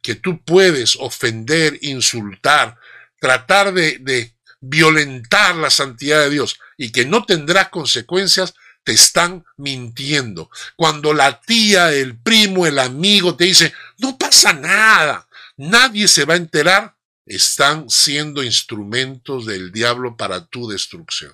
que 0.03 0.13
tú 0.13 0.45
puedes 0.45 0.95
ofender, 0.95 1.79
insultar, 1.81 2.77
tratar 3.19 3.73
de, 3.73 4.33
violentar 4.63 5.55
la 5.55 5.71
santidad 5.71 6.21
de 6.21 6.29
Dios 6.29 6.59
y 6.77 6.91
que 6.91 7.03
no 7.03 7.25
tendrás 7.25 7.69
consecuencias, 7.69 8.53
te 8.83 8.91
están 8.91 9.43
mintiendo. 9.57 10.51
Cuando 10.75 11.15
la 11.15 11.41
tía, 11.41 11.91
el 11.91 12.15
primo, 12.15 12.67
el 12.67 12.77
amigo 12.77 13.35
te 13.35 13.45
dice, 13.45 13.73
no 13.97 14.19
pasa 14.19 14.53
nada, 14.53 15.27
nadie 15.57 16.07
se 16.07 16.25
va 16.25 16.35
a 16.35 16.37
enterar, 16.37 16.95
están 17.25 17.89
siendo 17.89 18.43
instrumentos 18.43 19.47
del 19.47 19.71
diablo 19.71 20.15
para 20.15 20.45
tu 20.45 20.69
destrucción. 20.69 21.33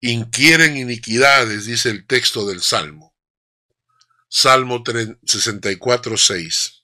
Inquieren 0.00 0.76
iniquidades, 0.76 1.66
dice 1.66 1.90
el 1.90 2.04
texto 2.04 2.48
del 2.48 2.62
Salmo. 2.62 3.13
Salmo 4.36 4.82
64, 5.24 6.16
6. 6.16 6.82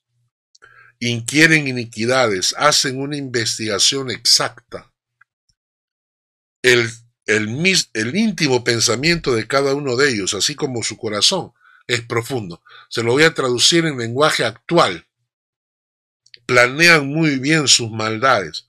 Inquieren 1.00 1.66
iniquidades, 1.66 2.54
hacen 2.56 3.00
una 3.00 3.16
investigación 3.16 4.08
exacta. 4.08 4.92
El, 6.62 6.88
el, 7.26 7.48
el 7.94 8.16
íntimo 8.16 8.62
pensamiento 8.62 9.34
de 9.34 9.48
cada 9.48 9.74
uno 9.74 9.96
de 9.96 10.10
ellos, 10.10 10.32
así 10.34 10.54
como 10.54 10.84
su 10.84 10.96
corazón, 10.96 11.52
es 11.88 12.02
profundo. 12.02 12.62
Se 12.88 13.02
lo 13.02 13.10
voy 13.10 13.24
a 13.24 13.34
traducir 13.34 13.84
en 13.84 13.98
lenguaje 13.98 14.44
actual. 14.44 15.08
planean 16.46 17.08
muy 17.08 17.40
bien 17.40 17.66
sus 17.66 17.90
maldades 17.90 18.68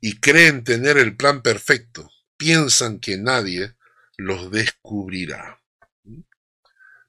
y 0.00 0.20
creen 0.20 0.64
tener 0.64 0.96
el 0.96 1.18
plan 1.18 1.42
perfecto, 1.42 2.10
piensan 2.38 2.98
que 2.98 3.18
nadie 3.18 3.74
los 4.16 4.50
descubrirá. 4.50 5.61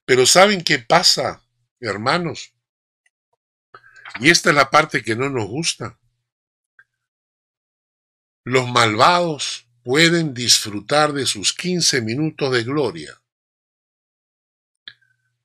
Pero 0.06 0.26
¿saben 0.26 0.64
qué 0.64 0.80
pasa, 0.80 1.44
hermanos? 1.80 2.54
Y 4.20 4.30
esta 4.30 4.50
es 4.50 4.56
la 4.56 4.70
parte 4.70 5.04
que 5.04 5.16
no 5.16 5.30
nos 5.30 5.48
gusta. 5.48 6.00
Los 8.44 8.68
malvados 8.68 9.68
pueden 9.84 10.34
disfrutar 10.34 11.14
de 11.14 11.26
sus 11.26 11.54
15 11.54 12.02
minutos 12.02 12.52
de 12.52 12.64
gloria. 12.64 13.22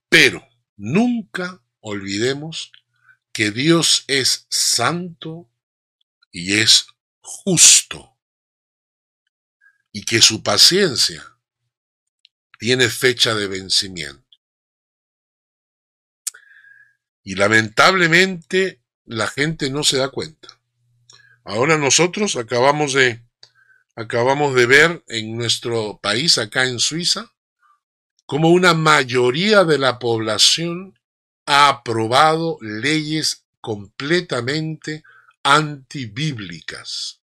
Pero 0.09 0.45
nunca 0.75 1.63
olvidemos 1.79 2.71
que 3.31 3.51
Dios 3.51 4.03
es 4.07 4.45
santo 4.49 5.49
y 6.31 6.59
es 6.59 6.87
justo 7.21 8.17
y 9.91 10.03
que 10.03 10.21
su 10.21 10.43
paciencia 10.43 11.37
tiene 12.57 12.89
fecha 12.89 13.33
de 13.33 13.47
vencimiento. 13.47 14.28
Y 17.23 17.35
lamentablemente 17.35 18.81
la 19.05 19.27
gente 19.27 19.69
no 19.69 19.83
se 19.83 19.97
da 19.97 20.09
cuenta. 20.09 20.59
Ahora 21.43 21.77
nosotros 21.77 22.35
acabamos 22.35 22.93
de 22.93 23.23
acabamos 23.95 24.55
de 24.55 24.65
ver 24.65 25.03
en 25.07 25.35
nuestro 25.35 25.99
país 26.01 26.37
acá 26.37 26.65
en 26.65 26.79
Suiza 26.79 27.33
como 28.25 28.49
una 28.49 28.75
mayoría 28.75 29.63
de 29.63 29.79
la 29.79 29.97
población 29.97 30.97
ha 31.47 31.67
aprobado 31.67 32.59
leyes 32.61 33.45
completamente 33.59 35.03
antibíblicas. 35.41 37.21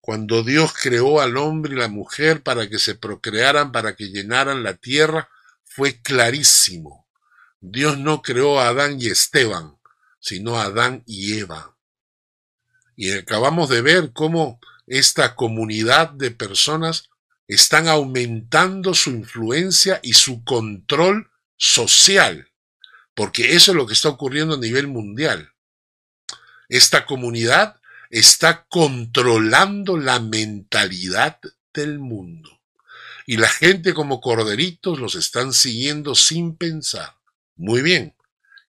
Cuando 0.00 0.42
Dios 0.42 0.72
creó 0.74 1.20
al 1.20 1.36
hombre 1.36 1.74
y 1.74 1.78
la 1.78 1.86
mujer 1.86 2.42
para 2.42 2.68
que 2.68 2.80
se 2.80 2.96
procrearan, 2.96 3.70
para 3.70 3.94
que 3.94 4.08
llenaran 4.08 4.64
la 4.64 4.74
tierra, 4.74 5.28
fue 5.64 6.02
clarísimo. 6.02 7.06
Dios 7.60 7.98
no 7.98 8.22
creó 8.22 8.60
a 8.60 8.68
Adán 8.68 9.00
y 9.00 9.06
Esteban, 9.06 9.78
sino 10.18 10.58
a 10.58 10.64
Adán 10.64 11.02
y 11.06 11.38
Eva. 11.38 11.76
Y 12.96 13.12
acabamos 13.12 13.68
de 13.68 13.82
ver 13.82 14.12
cómo 14.12 14.60
esta 14.86 15.34
comunidad 15.34 16.10
de 16.10 16.30
personas 16.30 17.10
están 17.46 17.88
aumentando 17.88 18.94
su 18.94 19.10
influencia 19.10 20.00
y 20.02 20.12
su 20.14 20.44
control 20.44 21.30
social 21.56 22.50
porque 23.20 23.54
eso 23.54 23.72
es 23.72 23.76
lo 23.76 23.86
que 23.86 23.92
está 23.92 24.08
ocurriendo 24.08 24.54
a 24.54 24.58
nivel 24.58 24.86
mundial. 24.86 25.52
Esta 26.70 27.04
comunidad 27.04 27.78
está 28.08 28.64
controlando 28.68 29.98
la 29.98 30.20
mentalidad 30.20 31.38
del 31.74 31.98
mundo. 31.98 32.62
Y 33.26 33.36
la 33.36 33.48
gente 33.48 33.92
como 33.92 34.22
corderitos 34.22 34.98
los 34.98 35.16
están 35.16 35.52
siguiendo 35.52 36.14
sin 36.14 36.56
pensar. 36.56 37.14
Muy 37.60 37.82
bien, 37.82 38.16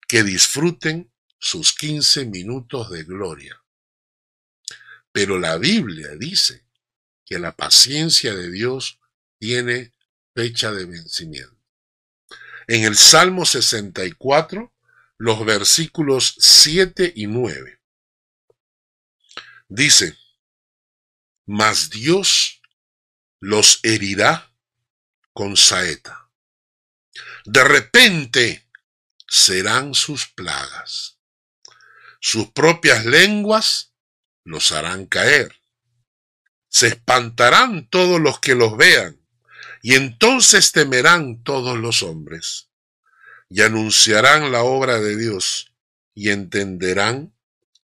que 0.08 0.24
disfruten 0.24 1.12
sus 1.40 1.74
15 1.74 2.26
minutos 2.26 2.90
de 2.90 3.04
gloria. 3.04 3.64
Pero 5.12 5.40
la 5.40 5.58
Biblia 5.58 6.10
dice 6.18 6.66
que 7.26 7.40
la 7.40 7.56
paciencia 7.56 8.36
de 8.36 8.52
Dios 8.52 9.00
tiene 9.40 9.94
fecha 10.34 10.72
de 10.72 10.86
vencimiento 10.86 11.62
en 12.68 12.86
el 12.86 12.96
Salmo 12.96 13.46
64, 13.46 14.74
los 15.18 15.46
versículos 15.46 16.36
7 16.40 17.12
y 17.16 17.28
9. 17.28 17.82
Dice, 19.68 20.18
mas 21.46 21.90
Dios 21.90 22.62
los 23.42 23.80
herirá 23.84 24.54
con 25.34 25.58
saeta. 25.58 26.30
De 27.44 27.64
repente 27.64 28.71
serán 29.34 29.94
sus 29.94 30.28
plagas. 30.28 31.18
Sus 32.20 32.52
propias 32.52 33.06
lenguas 33.06 33.94
los 34.44 34.74
harán 34.74 35.06
caer. 35.06 35.56
Se 36.68 36.88
espantarán 36.88 37.88
todos 37.88 38.20
los 38.20 38.42
que 38.42 38.56
los 38.56 38.76
vean 38.76 39.22
y 39.82 39.96
entonces 39.96 40.74
temerán 40.74 41.44
todos 41.44 41.80
los 41.80 42.04
hombres, 42.04 42.68
y 43.50 43.62
anunciarán 43.62 44.52
la 44.52 44.64
obra 44.64 45.00
de 45.00 45.16
Dios, 45.16 45.74
y 46.14 46.30
entenderán 46.30 47.34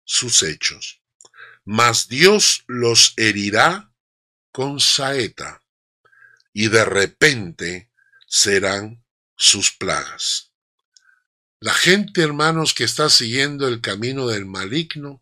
sus 0.03 0.43
hechos. 0.43 1.01
Mas 1.63 2.09
Dios 2.09 2.65
los 2.67 3.13
herirá 3.15 3.93
con 4.51 4.81
saeta, 4.81 5.63
y 6.51 6.67
de 6.67 6.83
repente 6.83 7.89
serán 8.27 9.03
sus 9.37 9.71
plagas. 9.71 10.48
La 11.61 11.73
gente, 11.73 12.21
hermanos, 12.21 12.73
que 12.73 12.85
está 12.85 13.09
siguiendo 13.09 13.67
el 13.67 13.81
camino 13.81 14.27
del 14.27 14.45
maligno, 14.45 15.21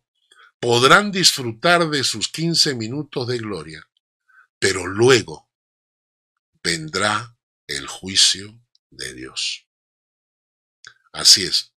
podrán 0.60 1.10
disfrutar 1.10 1.90
de 1.90 2.04
sus 2.04 2.28
quince 2.28 2.76
minutos 2.76 3.26
de 3.26 3.38
gloria, 3.38 3.88
pero 4.60 4.86
luego 4.86 5.48
vendrá 6.62 7.36
el 7.66 7.88
juicio 7.88 8.56
de 8.90 9.14
Dios. 9.14 9.66
Así 11.12 11.42
es. 11.42 11.72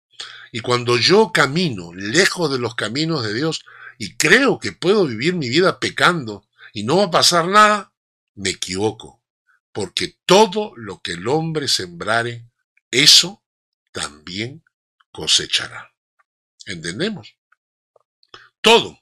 Y 0.50 0.60
cuando 0.60 0.96
yo 0.96 1.30
camino 1.32 1.92
lejos 1.94 2.50
de 2.50 2.58
los 2.58 2.74
caminos 2.74 3.22
de 3.22 3.34
Dios 3.34 3.64
y 3.96 4.16
creo 4.16 4.58
que 4.58 4.72
puedo 4.72 5.06
vivir 5.06 5.34
mi 5.34 5.48
vida 5.48 5.78
pecando 5.78 6.48
y 6.72 6.82
no 6.82 6.96
va 6.96 7.04
a 7.04 7.10
pasar 7.10 7.46
nada, 7.46 7.92
me 8.34 8.50
equivoco. 8.50 9.22
Porque 9.70 10.18
todo 10.26 10.72
lo 10.76 11.00
que 11.00 11.12
el 11.12 11.28
hombre 11.28 11.68
sembrare, 11.68 12.48
eso 12.90 13.44
también 13.92 14.64
cosechará. 15.10 15.92
¿Entendemos? 16.66 17.36
Todo, 18.60 18.98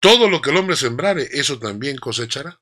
todo 0.00 0.28
lo 0.28 0.40
que 0.40 0.50
el 0.50 0.56
hombre 0.56 0.76
sembrare, 0.76 1.28
eso 1.32 1.58
también 1.58 1.96
cosechará. 1.98 2.60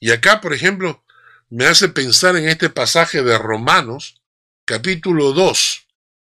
Y 0.00 0.10
acá, 0.10 0.40
por 0.40 0.52
ejemplo, 0.52 1.04
me 1.48 1.66
hace 1.66 1.88
pensar 1.88 2.34
en 2.36 2.48
este 2.48 2.70
pasaje 2.70 3.22
de 3.22 3.36
Romanos, 3.38 4.20
capítulo 4.64 5.32
2, 5.32 5.86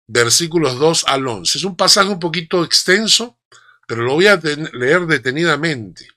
versículos 0.07 0.79
2 0.79 1.05
al 1.07 1.27
11. 1.27 1.57
Es 1.59 1.63
un 1.63 1.77
pasaje 1.77 2.09
un 2.09 2.19
poquito 2.19 2.63
extenso, 2.63 3.39
pero 3.87 4.03
lo 4.03 4.15
voy 4.15 4.27
a 4.27 4.37
leer 4.37 5.05
detenidamente, 5.05 6.07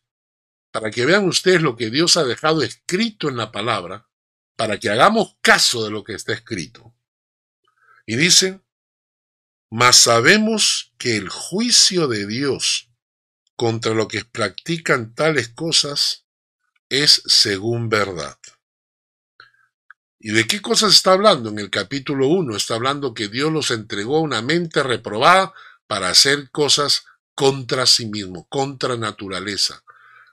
para 0.73 0.91
que 0.91 1.07
vean 1.07 1.29
ustedes 1.29 1.63
lo 1.63 1.77
que 1.77 1.91
Dios 1.91 2.17
ha 2.17 2.25
dejado 2.25 2.63
escrito 2.63 3.29
en 3.29 3.37
la 3.37 3.53
palabra, 3.53 4.09
para 4.57 4.79
que 4.81 4.89
hagamos 4.89 5.37
caso 5.41 5.85
de 5.85 5.91
lo 5.91 6.03
que 6.03 6.15
está 6.15 6.33
escrito. 6.33 6.96
Y 8.07 8.15
dice, 8.17 8.61
mas 9.69 9.97
sabemos 9.97 10.93
que 10.97 11.17
el 11.17 11.29
juicio 11.29 12.07
de 12.07 12.27
Dios 12.27 12.89
contra 13.57 13.95
los 13.95 14.07
que 14.07 14.25
practican 14.25 15.15
tales 15.15 15.49
cosas 15.49 16.25
es 16.89 17.23
según 17.27 17.89
verdad. 17.89 18.39
¿Y 20.21 20.31
de 20.31 20.47
qué 20.47 20.63
cosas 20.63 20.95
está 20.95 21.13
hablando? 21.13 21.51
En 21.51 21.59
el 21.59 21.69
capítulo 21.69 22.29
1 22.29 22.57
está 22.57 22.77
hablando 22.77 23.13
que 23.13 23.29
Dios 23.29 23.53
los 23.53 23.71
entregó 23.71 24.19
a 24.19 24.23
una 24.23 24.41
mente 24.41 24.83
reprobada 24.83 25.53
para 25.87 26.09
hacer 26.09 26.51
cosas 26.51 27.07
contra 27.35 27.87
sí 27.87 28.07
mismo, 28.07 28.47
contra 28.49 28.97
naturaleza. 28.97 29.83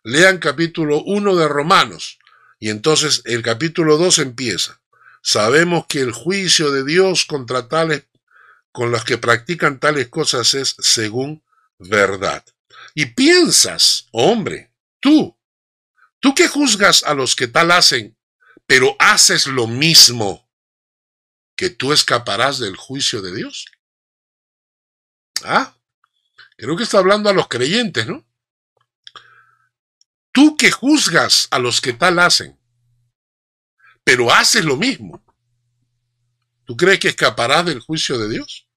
Lean 0.03 0.37
capítulo 0.37 1.03
1 1.03 1.35
de 1.35 1.47
Romanos 1.47 2.19
y 2.59 2.69
entonces 2.69 3.23
el 3.25 3.41
capítulo 3.41 3.97
2 3.97 4.19
empieza. 4.19 4.82
Sabemos 5.25 5.85
que 5.87 6.01
el 6.01 6.11
juicio 6.11 6.69
de 6.71 6.83
Dios 6.83 7.23
contra 7.23 7.69
tales, 7.69 8.05
con 8.73 8.91
los 8.91 9.05
que 9.05 9.17
practican 9.17 9.79
tales 9.79 10.09
cosas 10.09 10.53
es 10.53 10.75
según 10.79 11.41
verdad. 11.79 12.43
Y 12.93 13.05
piensas, 13.07 14.09
hombre, 14.11 14.73
tú, 14.99 15.37
tú 16.19 16.35
que 16.35 16.49
juzgas 16.49 17.03
a 17.05 17.13
los 17.13 17.37
que 17.37 17.47
tal 17.47 17.71
hacen, 17.71 18.17
pero 18.65 18.97
haces 18.99 19.47
lo 19.47 19.65
mismo, 19.65 20.45
que 21.55 21.69
tú 21.69 21.93
escaparás 21.93 22.59
del 22.59 22.75
juicio 22.75 23.21
de 23.21 23.33
Dios. 23.33 23.67
Ah, 25.45 25.73
creo 26.57 26.75
que 26.75 26.83
está 26.83 26.97
hablando 26.97 27.29
a 27.29 27.33
los 27.33 27.47
creyentes, 27.47 28.07
¿no? 28.07 28.25
Tú 30.33 30.57
que 30.57 30.69
juzgas 30.69 31.47
a 31.51 31.59
los 31.59 31.79
que 31.79 31.93
tal 31.93 32.19
hacen, 32.19 32.59
pero 34.03 34.33
haces 34.33 34.65
lo 34.65 34.77
mismo, 34.77 35.23
¿tú 36.65 36.75
crees 36.75 36.99
que 36.99 37.09
escaparás 37.09 37.65
del 37.65 37.79
juicio 37.79 38.17
de 38.17 38.29
Dios? 38.29 38.67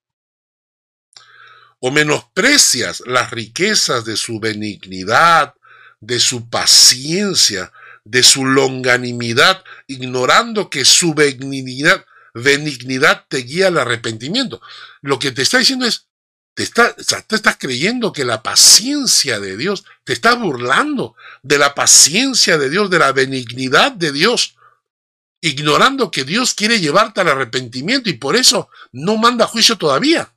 ¿O 1.79 1.91
menosprecias 1.91 3.03
las 3.07 3.31
riquezas 3.31 4.05
de 4.05 4.17
su 4.17 4.41
benignidad, 4.41 5.55
de 6.01 6.21
su 6.21 6.49
paciencia, 6.49 7.73
de 8.05 8.23
su 8.23 8.45
longanimidad, 8.45 9.65
ignorando 9.87 10.71
que 10.71 10.85
su 10.85 11.13
benignidad, 11.13 12.05
benignidad 12.35 13.25
te 13.29 13.39
guía 13.39 13.69
al 13.69 13.79
arrepentimiento. 13.79 14.61
Lo 15.03 15.19
que 15.19 15.33
te 15.33 15.43
está 15.43 15.59
diciendo 15.59 15.87
es, 15.87 16.07
Te, 16.55 16.63
está, 16.63 16.95
te 16.95 17.37
estás 17.37 17.57
creyendo 17.59 18.13
que 18.13 18.25
la 18.25 18.43
paciencia 18.43 19.41
de 19.41 19.57
Dios, 19.57 19.85
te 20.05 20.13
estás 20.15 20.39
burlando 20.39 21.15
de 21.43 21.59
la 21.59 21.75
paciencia 21.75 22.57
de 22.57 22.71
Dios, 22.71 22.89
de 22.89 22.99
la 22.99 23.13
benignidad 23.13 23.93
de 23.93 24.13
Dios, 24.13 24.56
ignorando 25.41 26.11
que 26.11 26.25
Dios 26.25 26.55
quiere 26.55 26.81
llevarte 26.81 27.21
al 27.21 27.29
arrepentimiento 27.29 28.11
y 28.11 28.15
por 28.15 28.37
eso 28.37 28.69
no 28.93 29.17
manda 29.17 29.47
juicio 29.47 29.77
todavía. 29.77 30.35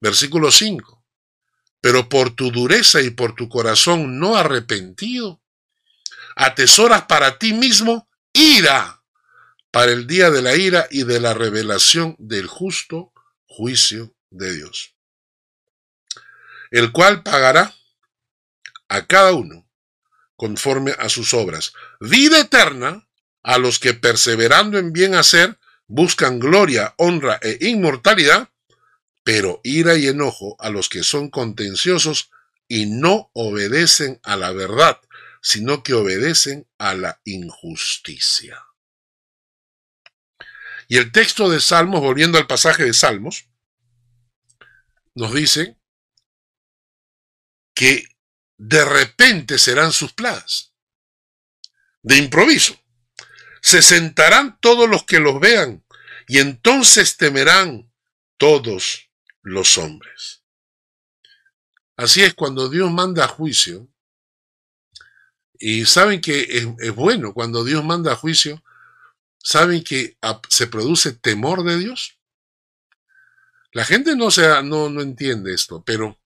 Versículo 0.00 0.50
5. 0.50 1.04
Pero 1.80 2.08
por 2.08 2.30
tu 2.30 2.50
dureza 2.50 3.00
y 3.00 3.10
por 3.10 3.34
tu 3.34 3.48
corazón 3.48 4.18
no 4.18 4.36
arrepentido, 4.36 5.40
atesoras 6.36 7.02
para 7.06 7.38
ti 7.38 7.52
mismo 7.52 8.08
ira 8.32 9.02
para 9.70 9.92
el 9.92 10.06
día 10.06 10.30
de 10.30 10.42
la 10.42 10.56
ira 10.56 10.86
y 10.90 11.04
de 11.04 11.20
la 11.20 11.34
revelación 11.34 12.16
del 12.18 12.46
justo 12.46 13.12
juicio 13.46 14.14
de 14.30 14.54
Dios, 14.54 14.94
el 16.70 16.92
cual 16.92 17.22
pagará 17.22 17.74
a 18.88 19.06
cada 19.06 19.32
uno 19.32 19.68
conforme 20.36 20.92
a 20.98 21.08
sus 21.08 21.34
obras. 21.34 21.72
Vida 22.00 22.40
eterna 22.40 23.06
a 23.42 23.58
los 23.58 23.78
que 23.78 23.94
perseverando 23.94 24.78
en 24.78 24.92
bien 24.92 25.14
hacer 25.14 25.58
buscan 25.86 26.38
gloria, 26.38 26.94
honra 26.98 27.38
e 27.42 27.58
inmortalidad, 27.60 28.50
pero 29.24 29.60
ira 29.64 29.96
y 29.96 30.06
enojo 30.06 30.56
a 30.60 30.70
los 30.70 30.88
que 30.88 31.02
son 31.02 31.30
contenciosos 31.30 32.30
y 32.68 32.86
no 32.86 33.30
obedecen 33.34 34.20
a 34.22 34.36
la 34.36 34.52
verdad, 34.52 35.00
sino 35.42 35.82
que 35.82 35.94
obedecen 35.94 36.68
a 36.78 36.94
la 36.94 37.20
injusticia. 37.24 38.64
Y 40.86 40.96
el 40.96 41.12
texto 41.12 41.48
de 41.48 41.60
Salmos, 41.60 42.00
volviendo 42.00 42.38
al 42.38 42.46
pasaje 42.46 42.84
de 42.84 42.94
Salmos, 42.94 43.46
nos 45.14 45.34
dice 45.34 45.76
que 47.74 48.04
de 48.58 48.84
repente 48.84 49.58
serán 49.58 49.92
sus 49.92 50.12
plagas, 50.12 50.72
de 52.02 52.16
improviso. 52.16 52.79
Se 53.62 53.82
sentarán 53.82 54.58
todos 54.60 54.88
los 54.88 55.04
que 55.04 55.20
los 55.20 55.40
vean 55.40 55.84
y 56.26 56.38
entonces 56.38 57.16
temerán 57.16 57.90
todos 58.36 59.10
los 59.42 59.78
hombres. 59.78 60.42
Así 61.96 62.22
es 62.22 62.34
cuando 62.34 62.68
Dios 62.70 62.90
manda 62.90 63.28
juicio. 63.28 63.86
Y 65.58 65.84
saben 65.84 66.22
que 66.22 66.64
es, 66.78 66.94
bueno 66.94 67.34
cuando 67.34 67.64
Dios 67.64 67.84
manda 67.84 68.16
juicio. 68.16 68.62
Saben 69.42 69.84
que 69.84 70.16
se 70.48 70.66
produce 70.66 71.12
temor 71.12 71.62
de 71.64 71.78
Dios. 71.78 72.18
La 73.72 73.84
gente 73.84 74.16
no, 74.16 74.30
sea, 74.30 74.62
no, 74.62 74.88
no 74.88 75.02
entiende 75.02 75.52
esto, 75.52 75.84
pero 75.84 76.18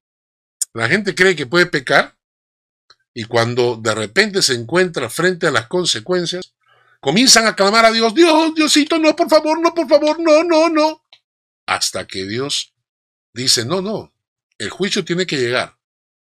la 0.72 0.88
gente 0.88 1.14
cree 1.14 1.36
que 1.36 1.46
puede 1.46 1.66
pecar 1.66 2.16
y 3.12 3.24
cuando 3.24 3.76
de 3.76 3.94
repente 3.94 4.42
se 4.42 4.54
encuentra 4.54 5.10
frente 5.10 5.46
a 5.46 5.50
las 5.50 5.68
consecuencias, 5.68 6.53
comienzan 7.04 7.46
a 7.46 7.54
clamar 7.54 7.84
a 7.84 7.92
Dios, 7.92 8.14
Dios, 8.14 8.54
Diosito, 8.54 8.98
no, 8.98 9.14
por 9.14 9.28
favor, 9.28 9.60
no, 9.60 9.74
por 9.74 9.86
favor, 9.86 10.18
no, 10.18 10.42
no, 10.42 10.70
no. 10.70 11.04
Hasta 11.66 12.06
que 12.06 12.24
Dios 12.24 12.72
dice, 13.32 13.66
no, 13.66 13.82
no, 13.82 14.12
el 14.56 14.70
juicio 14.70 15.04
tiene 15.04 15.26
que 15.26 15.36
llegar 15.36 15.76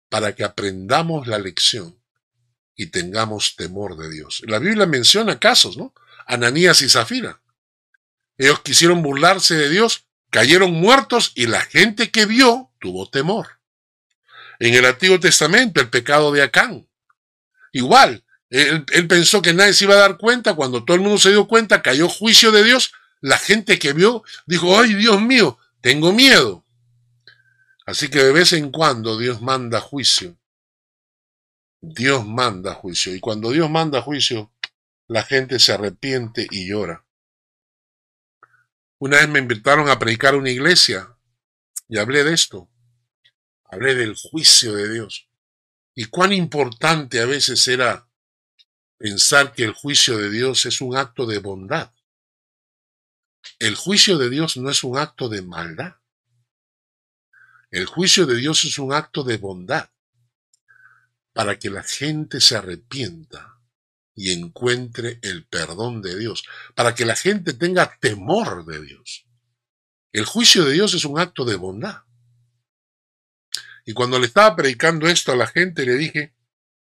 para 0.09 0.35
que 0.35 0.45
aprendamos 0.45 1.29
la 1.29 1.39
lección 1.39 1.97
y 2.75 2.87
tengamos 2.87 3.55
temor 3.55 3.97
de 3.97 4.11
Dios. 4.11 4.43
La 4.47 4.59
Biblia 4.59 4.87
menciona 4.87 5.39
casos, 5.39 5.77
¿no? 5.77 5.95
Ananías 6.27 6.83
y 6.83 6.89
Zafira. 6.89 7.41
Ellos 8.37 8.61
quisieron 8.61 9.03
burlarse 9.03 9.55
de 9.55 9.69
Dios 9.69 10.05
cayeron 10.33 10.73
muertos 10.73 11.33
y 11.35 11.47
la 11.47 11.61
gente 11.61 12.11
que 12.11 12.25
vio 12.25 12.71
tuvo 12.81 13.09
temor. 13.09 13.61
En 14.59 14.75
el 14.75 14.87
Antiguo 14.87 15.21
Testamento, 15.21 15.81
el 15.81 15.91
pecado 15.91 16.33
de 16.33 16.43
Acán. 16.43 16.89
Igual, 17.71 18.25
él, 18.53 18.85
pensó 19.09 19.41
que 19.41 19.55
nadie 19.55 19.73
se 19.73 19.85
iba 19.85 19.95
a 19.95 20.01
dar 20.01 20.19
cuenta, 20.19 20.55
cuando 20.55 20.85
todo 20.85 20.95
el 20.95 21.03
mundo 21.03 21.19
se 21.19 21.31
dio 21.31 21.49
cuenta, 21.49 21.81
cayó 21.81 22.07
juicio 22.07 22.53
de 22.53 22.63
Dios, 22.63 22.93
la 23.23 23.39
gente 23.39 23.79
que 23.79 23.95
vio 23.95 24.25
dijo, 24.47 24.79
ay 24.79 24.93
Dios 24.93 25.23
mío, 25.23 25.59
tengo 25.81 26.13
miedo. 26.13 26.63
Así 27.87 28.09
que 28.09 28.23
de 28.23 28.31
vez 28.31 28.53
en 28.53 28.71
cuando 28.71 29.17
Dios 29.17 29.41
manda 29.41 29.81
juicio. 29.81 30.37
Dios 31.81 32.27
manda 32.27 32.75
juicio. 32.75 33.15
Y 33.15 33.21
cuando 33.21 33.51
Dios 33.53 33.71
manda 33.71 34.03
juicio, 34.03 34.53
la 35.09 35.23
gente 35.23 35.59
se 35.59 35.73
arrepiente 35.73 36.47
y 36.51 36.69
llora. 36.69 37.07
Una 38.99 39.17
vez 39.17 39.29
me 39.31 39.39
invitaron 39.39 39.89
a 39.89 39.99
predicar 39.99 40.35
una 40.35 40.51
iglesia 40.51 41.17
y 41.89 41.99
hablé 41.99 42.23
de 42.23 42.35
esto. 42.35 42.69
Hablé 43.65 43.95
del 43.95 44.15
juicio 44.15 44.75
de 44.75 44.93
Dios. 44.93 45.29
Y 45.95 46.05
cuán 46.05 46.35
importante 46.35 47.19
a 47.19 47.25
veces 47.25 47.67
era 47.67 48.07
pensar 49.03 49.53
que 49.53 49.65
el 49.65 49.73
juicio 49.73 50.17
de 50.17 50.31
Dios 50.31 50.65
es 50.65 50.81
un 50.81 50.97
acto 50.97 51.27
de 51.27 51.39
bondad. 51.39 51.93
El 53.59 53.75
juicio 53.75 54.17
de 54.17 54.31
Dios 54.31 54.57
no 54.57 54.71
es 54.71 54.85
un 54.85 54.97
acto 54.97 55.29
de 55.29 55.43
maldad. 55.43 55.97
El 57.73 57.87
juicio 57.87 58.27
de 58.27 58.37
Dios 58.37 58.63
es 58.63 58.79
un 58.79 58.93
acto 58.93 59.25
de 59.25 59.39
bondad 59.39 59.91
para 61.33 61.59
que 61.59 61.69
la 61.69 61.83
gente 61.83 62.41
se 62.41 62.55
arrepienta 62.55 63.59
y 64.15 64.31
encuentre 64.31 65.19
el 65.23 65.47
perdón 65.47 66.01
de 66.01 66.17
Dios, 66.17 66.45
para 66.77 66.95
que 66.95 67.05
la 67.05 67.17
gente 67.17 67.55
tenga 67.55 67.99
temor 67.99 68.65
de 68.67 68.83
Dios. 68.83 69.27
El 70.13 70.27
juicio 70.27 70.65
de 70.65 70.75
Dios 70.75 70.95
es 70.95 71.05
un 71.05 71.19
acto 71.19 71.45
de 71.45 71.57
bondad. 71.57 72.03
Y 73.85 73.95
cuando 73.95 74.21
le 74.21 74.27
estaba 74.27 74.55
predicando 74.55 75.09
esto 75.09 75.33
a 75.33 75.37
la 75.37 75.49
gente, 75.49 75.85
le 75.85 75.97
dije, 75.97 76.37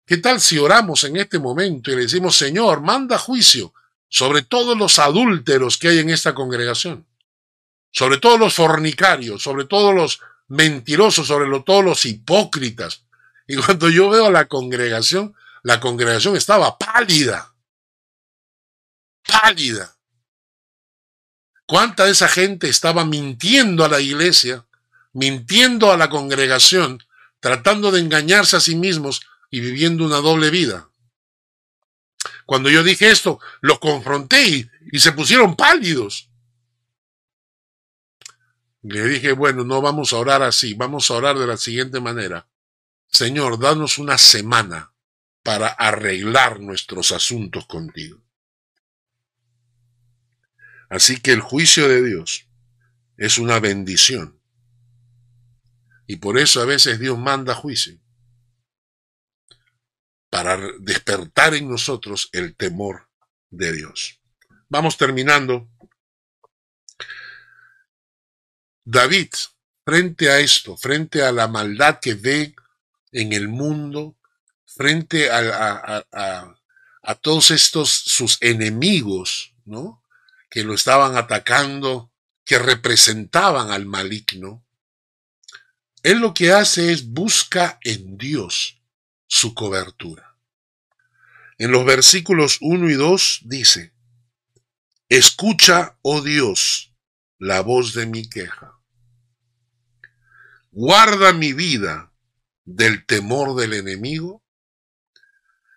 ¿qué 0.06 0.18
tal 0.18 0.42
si 0.42 0.58
oramos 0.58 1.04
en 1.04 1.18
este 1.18 1.40
momento 1.40 1.92
y 1.92 1.96
le 1.96 2.02
decimos, 2.02 2.36
Señor, 2.36 2.82
manda 2.82 3.18
juicio 3.18 3.74
sobre 4.08 4.42
todos 4.42 4.78
los 4.78 5.00
adúlteros 5.00 5.78
que 5.78 5.90
hay 5.90 6.00
en 6.00 6.10
esta 6.10 6.34
congregación, 6.34 7.06
sobre 7.92 8.18
todos 8.18 8.40
los 8.40 8.54
fornicarios, 8.54 9.42
sobre 9.42 9.66
todos 9.66 9.94
los 9.96 10.22
mentirosos, 10.48 11.28
sobre 11.28 11.48
todos 11.62 11.84
los 11.84 12.06
hipócritas? 12.06 13.04
Y 13.48 13.56
cuando 13.58 13.90
yo 13.90 14.10
veo 14.10 14.28
a 14.28 14.32
la 14.32 14.48
congregación, 14.48 15.36
la 15.64 15.80
congregación 15.80 16.36
estaba 16.36 16.78
pálida. 16.78 17.54
Pálida. 19.28 19.96
¿Cuánta 21.66 22.06
de 22.06 22.12
esa 22.12 22.28
gente 22.28 22.68
estaba 22.68 23.06
mintiendo 23.06 23.86
a 23.86 23.90
la 23.90 24.02
iglesia, 24.02 24.66
mintiendo 25.14 25.92
a 25.92 25.98
la 25.98 26.10
congregación, 26.10 27.02
tratando 27.40 27.92
de 27.92 28.02
engañarse 28.02 28.58
a 28.58 28.60
sí 28.60 28.76
mismos 28.76 29.22
y 29.52 29.60
viviendo 29.60 30.04
una 30.04 30.18
doble 30.18 30.50
vida? 30.50 30.90
Cuando 32.48 32.70
yo 32.70 32.84
dije 32.84 33.12
esto, 33.12 33.40
los 33.62 33.80
confronté 33.80 34.48
y, 34.48 34.70
y 34.92 35.00
se 35.00 35.12
pusieron 35.12 35.56
pálidos. 35.56 36.30
Le 38.82 39.08
dije, 39.08 39.34
bueno, 39.34 39.64
no 39.64 39.82
vamos 39.82 40.12
a 40.12 40.18
orar 40.18 40.42
así, 40.42 40.74
vamos 40.74 41.12
a 41.12 41.14
orar 41.14 41.38
de 41.38 41.46
la 41.46 41.58
siguiente 41.58 42.00
manera. 42.00 42.48
Señor, 43.08 43.60
danos 43.60 44.00
una 44.00 44.18
semana 44.18 44.94
para 45.44 45.68
arreglar 45.68 46.60
nuestros 46.60 47.12
asuntos 47.12 47.66
contigo. 47.68 48.22
Así 50.90 51.22
que 51.22 51.32
el 51.32 51.42
juicio 51.42 51.88
de 51.88 52.04
Dios 52.04 52.48
es 53.18 53.38
una 53.38 53.60
bendición. 53.60 54.40
Y 56.08 56.18
por 56.18 56.38
eso 56.38 56.62
a 56.62 56.66
veces 56.66 57.00
Dios 57.00 57.18
manda 57.18 57.56
juicio. 57.56 57.98
Para 60.32 60.58
despertar 60.80 61.54
en 61.54 61.70
nosotros 61.70 62.30
el 62.32 62.56
temor 62.56 63.08
de 63.52 63.74
Dios. 63.74 64.20
Vamos 64.70 64.98
terminando. 64.98 65.70
David, 68.84 69.30
frente 69.86 70.30
a 70.32 70.40
esto, 70.40 70.78
frente 70.78 71.22
a 71.22 71.32
la 71.32 71.48
maldad 71.48 72.00
que 72.00 72.16
ve 72.16 72.56
en 73.12 73.34
el 73.34 73.50
mundo, 73.50 74.18
frente 74.66 75.30
a, 75.30 76.06
a, 77.04 77.16
todos 77.16 77.52
estos 77.52 77.90
sus 77.92 78.42
enemigos, 78.42 79.54
¿no? 79.66 80.04
Que 80.50 80.64
lo 80.64 80.74
estaban 80.74 81.18
atacando, 81.18 82.12
que 82.46 82.58
representaban 82.58 83.70
al 83.70 83.86
maligno, 83.86 84.66
él 86.04 86.20
lo 86.20 86.34
que 86.34 86.52
hace 86.52 86.92
es 86.92 87.08
busca 87.08 87.80
en 87.84 88.18
Dios 88.18 88.81
su 89.32 89.56
cobertura. 89.56 90.36
En 91.58 91.72
los 91.72 91.86
versículos 91.86 92.58
1 92.60 92.90
y 92.90 92.94
2 92.96 93.40
dice, 93.46 93.94
Escucha, 95.08 95.98
oh 96.02 96.22
Dios, 96.22 96.94
la 97.38 97.62
voz 97.62 97.94
de 97.94 98.06
mi 98.06 98.30
queja. 98.30 98.78
Guarda 100.72 101.32
mi 101.32 101.54
vida 101.54 102.12
del 102.66 103.06
temor 103.06 103.56
del 103.56 103.74
enemigo 103.74 104.42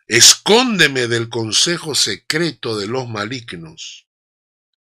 Escóndeme 0.07 1.07
del 1.09 1.31
consejo 1.31 1.95
secreto 1.95 2.77
de 2.77 2.87
los 2.87 3.09
malignos, 3.09 4.07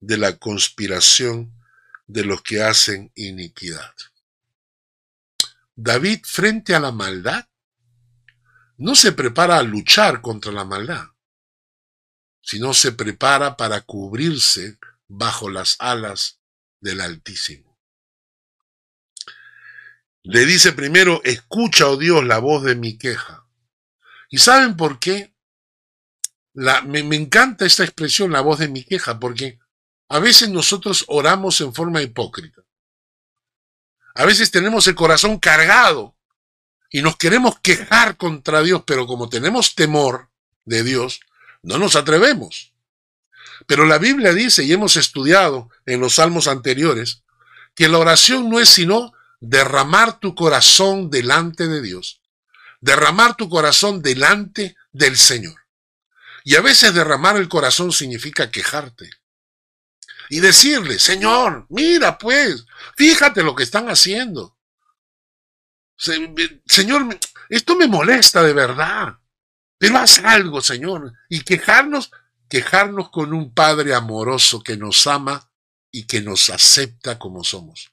de 0.00 0.18
la 0.18 0.38
conspiración 0.38 1.54
de 2.08 2.24
los 2.24 2.42
que 2.42 2.64
hacen 2.64 3.12
iniquidad. 3.14 3.94
David 5.76 6.20
frente 6.24 6.74
a 6.74 6.80
la 6.80 6.90
maldad 6.90 7.46
no 8.76 8.94
se 8.94 9.12
prepara 9.12 9.58
a 9.58 9.62
luchar 9.62 10.20
contra 10.20 10.52
la 10.52 10.64
maldad, 10.64 11.08
sino 12.40 12.74
se 12.74 12.92
prepara 12.92 13.56
para 13.56 13.82
cubrirse 13.82 14.78
bajo 15.06 15.48
las 15.48 15.76
alas 15.78 16.40
del 16.80 17.00
Altísimo. 17.00 17.78
Le 20.22 20.46
dice 20.46 20.72
primero, 20.72 21.20
escucha, 21.24 21.86
oh 21.86 21.96
Dios, 21.96 22.24
la 22.24 22.38
voz 22.38 22.64
de 22.64 22.74
mi 22.74 22.96
queja. 22.96 23.46
¿Y 24.30 24.38
saben 24.38 24.76
por 24.76 24.98
qué? 24.98 25.34
Me 26.54 27.00
encanta 27.16 27.66
esta 27.66 27.84
expresión, 27.84 28.32
la 28.32 28.40
voz 28.40 28.58
de 28.58 28.68
mi 28.68 28.84
queja, 28.84 29.18
porque 29.20 29.58
a 30.08 30.18
veces 30.18 30.48
nosotros 30.48 31.04
oramos 31.08 31.60
en 31.60 31.74
forma 31.74 32.00
hipócrita. 32.02 32.62
A 34.14 34.24
veces 34.24 34.50
tenemos 34.50 34.86
el 34.86 34.94
corazón 34.94 35.38
cargado 35.38 36.16
y 36.94 37.02
nos 37.02 37.16
queremos 37.16 37.58
quejar 37.58 38.16
contra 38.16 38.62
Dios, 38.62 38.84
pero 38.86 39.08
como 39.08 39.28
tenemos 39.28 39.74
temor 39.74 40.28
de 40.64 40.84
Dios, 40.84 41.18
no 41.60 41.76
nos 41.76 41.96
atrevemos. 41.96 42.72
Pero 43.66 43.84
la 43.84 43.98
Biblia 43.98 44.32
dice, 44.32 44.62
y 44.62 44.72
hemos 44.72 44.96
estudiado 44.96 45.70
en 45.86 45.98
los 45.98 46.14
salmos 46.14 46.46
anteriores, 46.46 47.24
que 47.74 47.88
la 47.88 47.98
oración 47.98 48.48
no 48.48 48.60
es 48.60 48.68
sino 48.68 49.12
derramar 49.40 50.20
tu 50.20 50.36
corazón 50.36 51.10
delante 51.10 51.66
de 51.66 51.82
Dios, 51.82 52.20
derramar 52.80 53.34
tu 53.34 53.48
corazón 53.48 54.00
delante 54.00 54.76
del 54.92 55.16
Señor. 55.16 55.62
Y 56.44 56.54
a 56.54 56.60
veces 56.60 56.94
derramar 56.94 57.36
el 57.36 57.48
corazón 57.48 57.90
significa 57.90 58.52
quejarte. 58.52 59.10
Y 60.30 60.38
decirle, 60.38 61.00
Señor, 61.00 61.66
mira 61.70 62.18
pues, 62.18 62.66
fíjate 62.96 63.42
lo 63.42 63.56
que 63.56 63.64
están 63.64 63.88
haciendo. 63.88 64.53
Señor, 66.66 67.18
esto 67.48 67.76
me 67.76 67.86
molesta 67.86 68.42
de 68.42 68.52
verdad. 68.52 69.18
Pero 69.78 69.98
haz 69.98 70.18
algo, 70.20 70.60
Señor. 70.60 71.12
Y 71.28 71.40
quejarnos, 71.40 72.10
quejarnos 72.48 73.10
con 73.10 73.32
un 73.32 73.52
Padre 73.52 73.94
amoroso 73.94 74.62
que 74.62 74.76
nos 74.76 75.06
ama 75.06 75.50
y 75.90 76.04
que 76.04 76.20
nos 76.20 76.50
acepta 76.50 77.18
como 77.18 77.44
somos. 77.44 77.92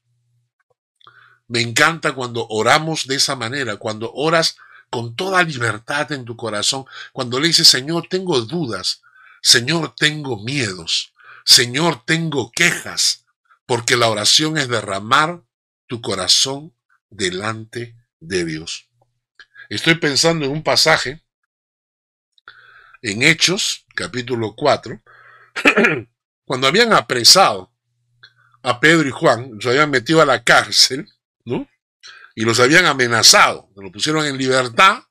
Me 1.47 1.62
encanta 1.62 2.14
cuando 2.14 2.47
oramos 2.47 3.07
de 3.07 3.16
esa 3.16 3.36
manera, 3.36 3.76
cuando 3.76 4.12
oras 4.14 4.55
con 4.89 5.16
toda 5.16 5.43
libertad 5.43 6.12
en 6.12 6.26
tu 6.26 6.36
corazón, 6.36 6.86
cuando 7.12 7.39
le 7.39 7.47
dices, 7.47 7.68
Señor, 7.68 8.07
tengo 8.09 8.39
dudas, 8.41 9.01
Señor, 9.41 9.93
tengo 9.95 10.38
miedos, 10.38 11.14
Señor, 11.45 12.03
tengo 12.05 12.51
quejas, 12.51 13.26
porque 13.66 13.97
la 13.97 14.09
oración 14.09 14.57
es 14.57 14.68
derramar 14.68 15.43
tu 15.88 16.01
corazón 16.01 16.74
delante 17.09 17.95
de 18.22 18.45
Dios. 18.45 18.88
Estoy 19.69 19.95
pensando 19.95 20.45
en 20.45 20.51
un 20.51 20.63
pasaje 20.63 21.22
en 23.01 23.24
Hechos, 23.24 23.86
capítulo 23.95 24.53
4, 24.55 25.01
cuando 26.45 26.67
habían 26.67 26.93
apresado 26.93 27.74
a 28.63 28.80
Pedro 28.80 29.07
y 29.07 29.11
Juan, 29.11 29.51
los 29.55 29.65
habían 29.65 29.89
metido 29.89 30.22
a 30.22 30.26
la 30.26 30.43
cárcel, 30.43 31.09
¿no? 31.43 31.67
Y 32.36 32.43
los 32.45 32.59
habían 32.59 32.86
amenazado, 32.86 33.69
los 33.76 33.91
pusieron 33.91 34.26
en 34.26 34.38
libertad 34.38 35.03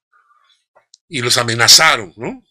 y 1.09 1.21
los 1.21 1.37
amenazaron, 1.37 2.15
¿no? 2.17 2.45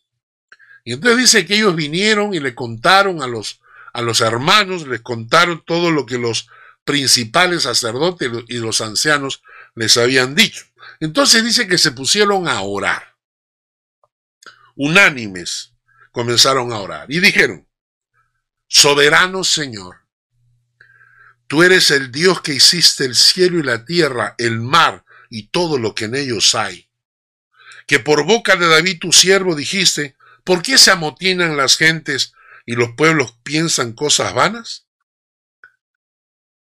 Y 0.84 0.94
entonces 0.94 1.20
dice 1.20 1.46
que 1.46 1.56
ellos 1.56 1.76
vinieron 1.76 2.34
y 2.34 2.40
le 2.40 2.54
contaron 2.54 3.22
a 3.22 3.28
los, 3.28 3.62
a 3.94 4.02
los 4.02 4.22
hermanos, 4.22 4.88
les 4.88 5.02
contaron 5.02 5.64
todo 5.66 5.92
lo 5.92 6.06
que 6.06 6.18
los 6.18 6.50
principales 6.84 7.64
sacerdotes 7.64 8.30
y 8.48 8.58
los 8.58 8.82
ancianos 8.82 9.42
les 9.76 9.98
habían 9.98 10.36
dicho. 10.36 10.66
Entonces 11.00 11.44
dice 11.44 11.68
que 11.68 11.78
se 11.78 11.92
pusieron 11.92 12.48
a 12.48 12.62
orar. 12.62 13.16
Unánimes 14.76 15.74
comenzaron 16.12 16.72
a 16.72 16.80
orar 16.80 17.12
y 17.12 17.20
dijeron, 17.20 17.68
Soberano 18.68 19.44
Señor, 19.44 20.06
tú 21.48 21.64
eres 21.64 21.92
el 21.92 22.12
Dios 22.12 22.42
que 22.42 22.54
hiciste 22.54 23.06
el 23.06 23.16
cielo 23.16 23.60
y 23.60 23.64
la 23.64 23.86
tierra, 23.86 24.36
el 24.38 24.60
mar 24.60 25.06
y 25.30 25.48
todo 25.48 25.78
lo 25.78 25.96
que 25.96 26.06
en 26.06 26.16
ellos 26.16 26.56
hay. 26.56 26.90
Que 27.88 28.00
por 28.00 28.26
boca 28.26 28.56
de 28.56 28.68
David 28.68 29.00
tu 29.00 29.12
siervo 29.12 29.56
dijiste, 29.56 30.16
¿por 30.44 30.62
qué 30.62 30.78
se 30.78 30.92
amotinan 30.92 31.58
las 31.58 31.78
gentes 31.78 32.34
y 32.66 32.76
los 32.76 32.92
pueblos 32.92 33.38
piensan 33.44 33.94
cosas 33.94 34.34
vanas? 34.34 34.89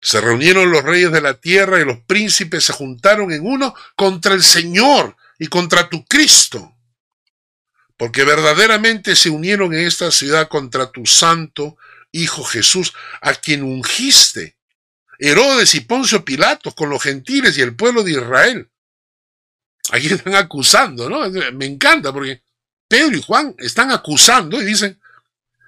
Se 0.06 0.20
reunieron 0.20 0.70
los 0.70 0.84
reyes 0.84 1.10
de 1.10 1.20
la 1.20 1.34
tierra 1.34 1.80
y 1.80 1.84
los 1.84 1.98
príncipes 1.98 2.62
se 2.62 2.72
juntaron 2.72 3.32
en 3.32 3.44
uno 3.44 3.74
contra 3.96 4.34
el 4.34 4.44
Señor 4.44 5.16
y 5.36 5.48
contra 5.48 5.88
tu 5.88 6.04
Cristo. 6.04 6.76
Porque 7.96 8.22
verdaderamente 8.22 9.16
se 9.16 9.30
unieron 9.30 9.74
en 9.74 9.84
esta 9.84 10.12
ciudad 10.12 10.46
contra 10.46 10.92
tu 10.92 11.06
santo 11.06 11.76
Hijo 12.12 12.44
Jesús, 12.44 12.92
a 13.20 13.34
quien 13.34 13.64
ungiste. 13.64 14.56
Herodes 15.18 15.74
y 15.74 15.80
Poncio 15.80 16.24
Pilatos 16.24 16.72
con 16.76 16.88
los 16.88 17.02
gentiles 17.02 17.58
y 17.58 17.62
el 17.62 17.74
pueblo 17.74 18.04
de 18.04 18.12
Israel. 18.12 18.70
Aquí 19.90 20.06
están 20.06 20.36
acusando, 20.36 21.10
¿no? 21.10 21.28
Me 21.50 21.66
encanta 21.66 22.12
porque 22.12 22.44
Pedro 22.86 23.16
y 23.16 23.22
Juan 23.22 23.56
están 23.58 23.90
acusando 23.90 24.62
y 24.62 24.66
dicen, 24.66 25.00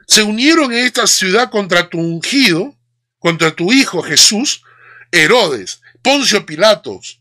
se 0.06 0.22
unieron 0.22 0.72
en 0.72 0.86
esta 0.86 1.08
ciudad 1.08 1.50
contra 1.50 1.90
tu 1.90 1.98
ungido, 1.98 2.77
contra 3.18 3.54
tu 3.54 3.72
Hijo 3.72 4.02
Jesús, 4.02 4.62
Herodes, 5.10 5.80
Poncio 6.02 6.46
Pilatos, 6.46 7.20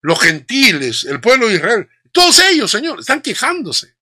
los 0.00 0.20
gentiles, 0.20 1.04
el 1.04 1.20
pueblo 1.20 1.48
de 1.48 1.56
Israel, 1.56 1.88
todos 2.12 2.38
ellos, 2.40 2.70
Señor, 2.70 3.00
están 3.00 3.20
quejándose. 3.20 3.96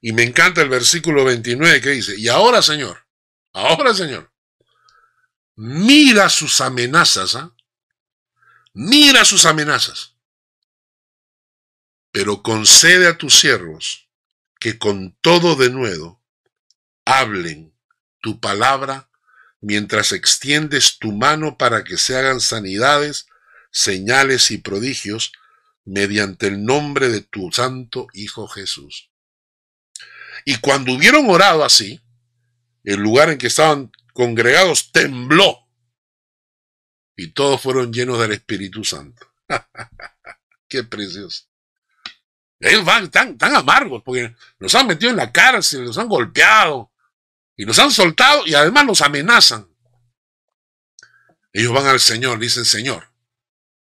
Y 0.00 0.12
me 0.12 0.22
encanta 0.22 0.62
el 0.62 0.68
versículo 0.68 1.24
29 1.24 1.80
que 1.80 1.90
dice, 1.90 2.18
y 2.18 2.28
ahora, 2.28 2.62
Señor, 2.62 3.06
ahora, 3.52 3.94
Señor, 3.94 4.32
mira 5.54 6.28
sus 6.28 6.60
amenazas, 6.60 7.34
¿ah? 7.36 7.54
mira 8.74 9.24
sus 9.24 9.46
amenazas, 9.46 10.16
pero 12.10 12.42
concede 12.42 13.08
a 13.08 13.16
tus 13.16 13.38
siervos 13.38 14.08
que 14.60 14.78
con 14.78 15.16
todo 15.20 15.54
de 15.54 15.70
nuevo 15.70 16.22
hablen 17.04 17.74
tu 18.20 18.40
palabra 18.40 19.05
mientras 19.60 20.12
extiendes 20.12 20.98
tu 20.98 21.12
mano 21.12 21.56
para 21.56 21.84
que 21.84 21.96
se 21.96 22.16
hagan 22.16 22.40
sanidades, 22.40 23.26
señales 23.70 24.50
y 24.50 24.58
prodigios 24.58 25.32
mediante 25.84 26.48
el 26.48 26.64
nombre 26.64 27.08
de 27.08 27.20
tu 27.20 27.50
santo 27.52 28.08
Hijo 28.12 28.48
Jesús. 28.48 29.10
Y 30.44 30.56
cuando 30.58 30.92
hubieron 30.92 31.28
orado 31.28 31.64
así, 31.64 32.00
el 32.84 33.00
lugar 33.00 33.30
en 33.30 33.38
que 33.38 33.48
estaban 33.48 33.90
congregados 34.12 34.92
tembló 34.92 35.66
y 37.16 37.32
todos 37.32 37.60
fueron 37.60 37.92
llenos 37.92 38.20
del 38.20 38.32
Espíritu 38.32 38.84
Santo. 38.84 39.26
Qué 40.68 40.84
precioso. 40.84 41.44
Ellos 42.60 42.84
van 42.84 43.10
tan, 43.10 43.36
tan 43.36 43.54
amargos 43.54 44.02
porque 44.04 44.34
nos 44.58 44.74
han 44.74 44.86
metido 44.86 45.10
en 45.10 45.16
la 45.16 45.32
cárcel, 45.32 45.84
nos 45.84 45.98
han 45.98 46.08
golpeado, 46.08 46.92
y 47.56 47.64
los 47.64 47.78
han 47.78 47.90
soltado 47.90 48.46
y 48.46 48.54
además 48.54 48.86
los 48.86 49.02
amenazan. 49.02 49.68
Ellos 51.52 51.72
van 51.72 51.86
al 51.86 52.00
Señor, 52.00 52.38
dicen, 52.38 52.64
Señor, 52.64 53.08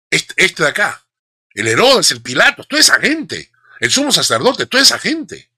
este, 0.09 0.33
este 0.37 0.63
de 0.63 0.69
acá, 0.69 1.05
el 1.53 1.67
Herodes, 1.67 2.11
el 2.11 2.21
Pilato, 2.21 2.63
toda 2.63 2.81
esa 2.81 2.99
gente, 2.99 3.51
el 3.79 3.91
sumo 3.91 4.11
sacerdote, 4.11 4.65
toda 4.65 4.81
esa 4.81 4.97
gente. 4.97 5.51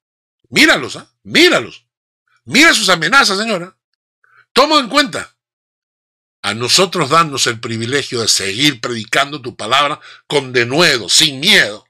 Míralos, 0.49 0.97
¿ah? 0.97 1.09
Míralos. 1.23 1.85
Mira 2.43 2.73
sus 2.73 2.89
amenazas, 2.89 3.37
señora. 3.37 3.77
Toma 4.51 4.79
en 4.79 4.89
cuenta. 4.89 5.35
A 6.41 6.53
nosotros 6.53 7.09
danos 7.11 7.45
el 7.47 7.59
privilegio 7.59 8.21
de 8.21 8.27
seguir 8.27 8.81
predicando 8.81 9.41
tu 9.41 9.55
palabra 9.55 10.01
con 10.27 10.51
denuedo, 10.51 11.07
sin 11.07 11.39
miedo. 11.39 11.87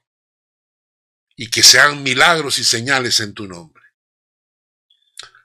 Y 1.34 1.48
que 1.48 1.62
sean 1.62 2.02
milagros 2.02 2.58
y 2.58 2.64
señales 2.64 3.18
en 3.20 3.32
tu 3.32 3.48
nombre. 3.48 3.71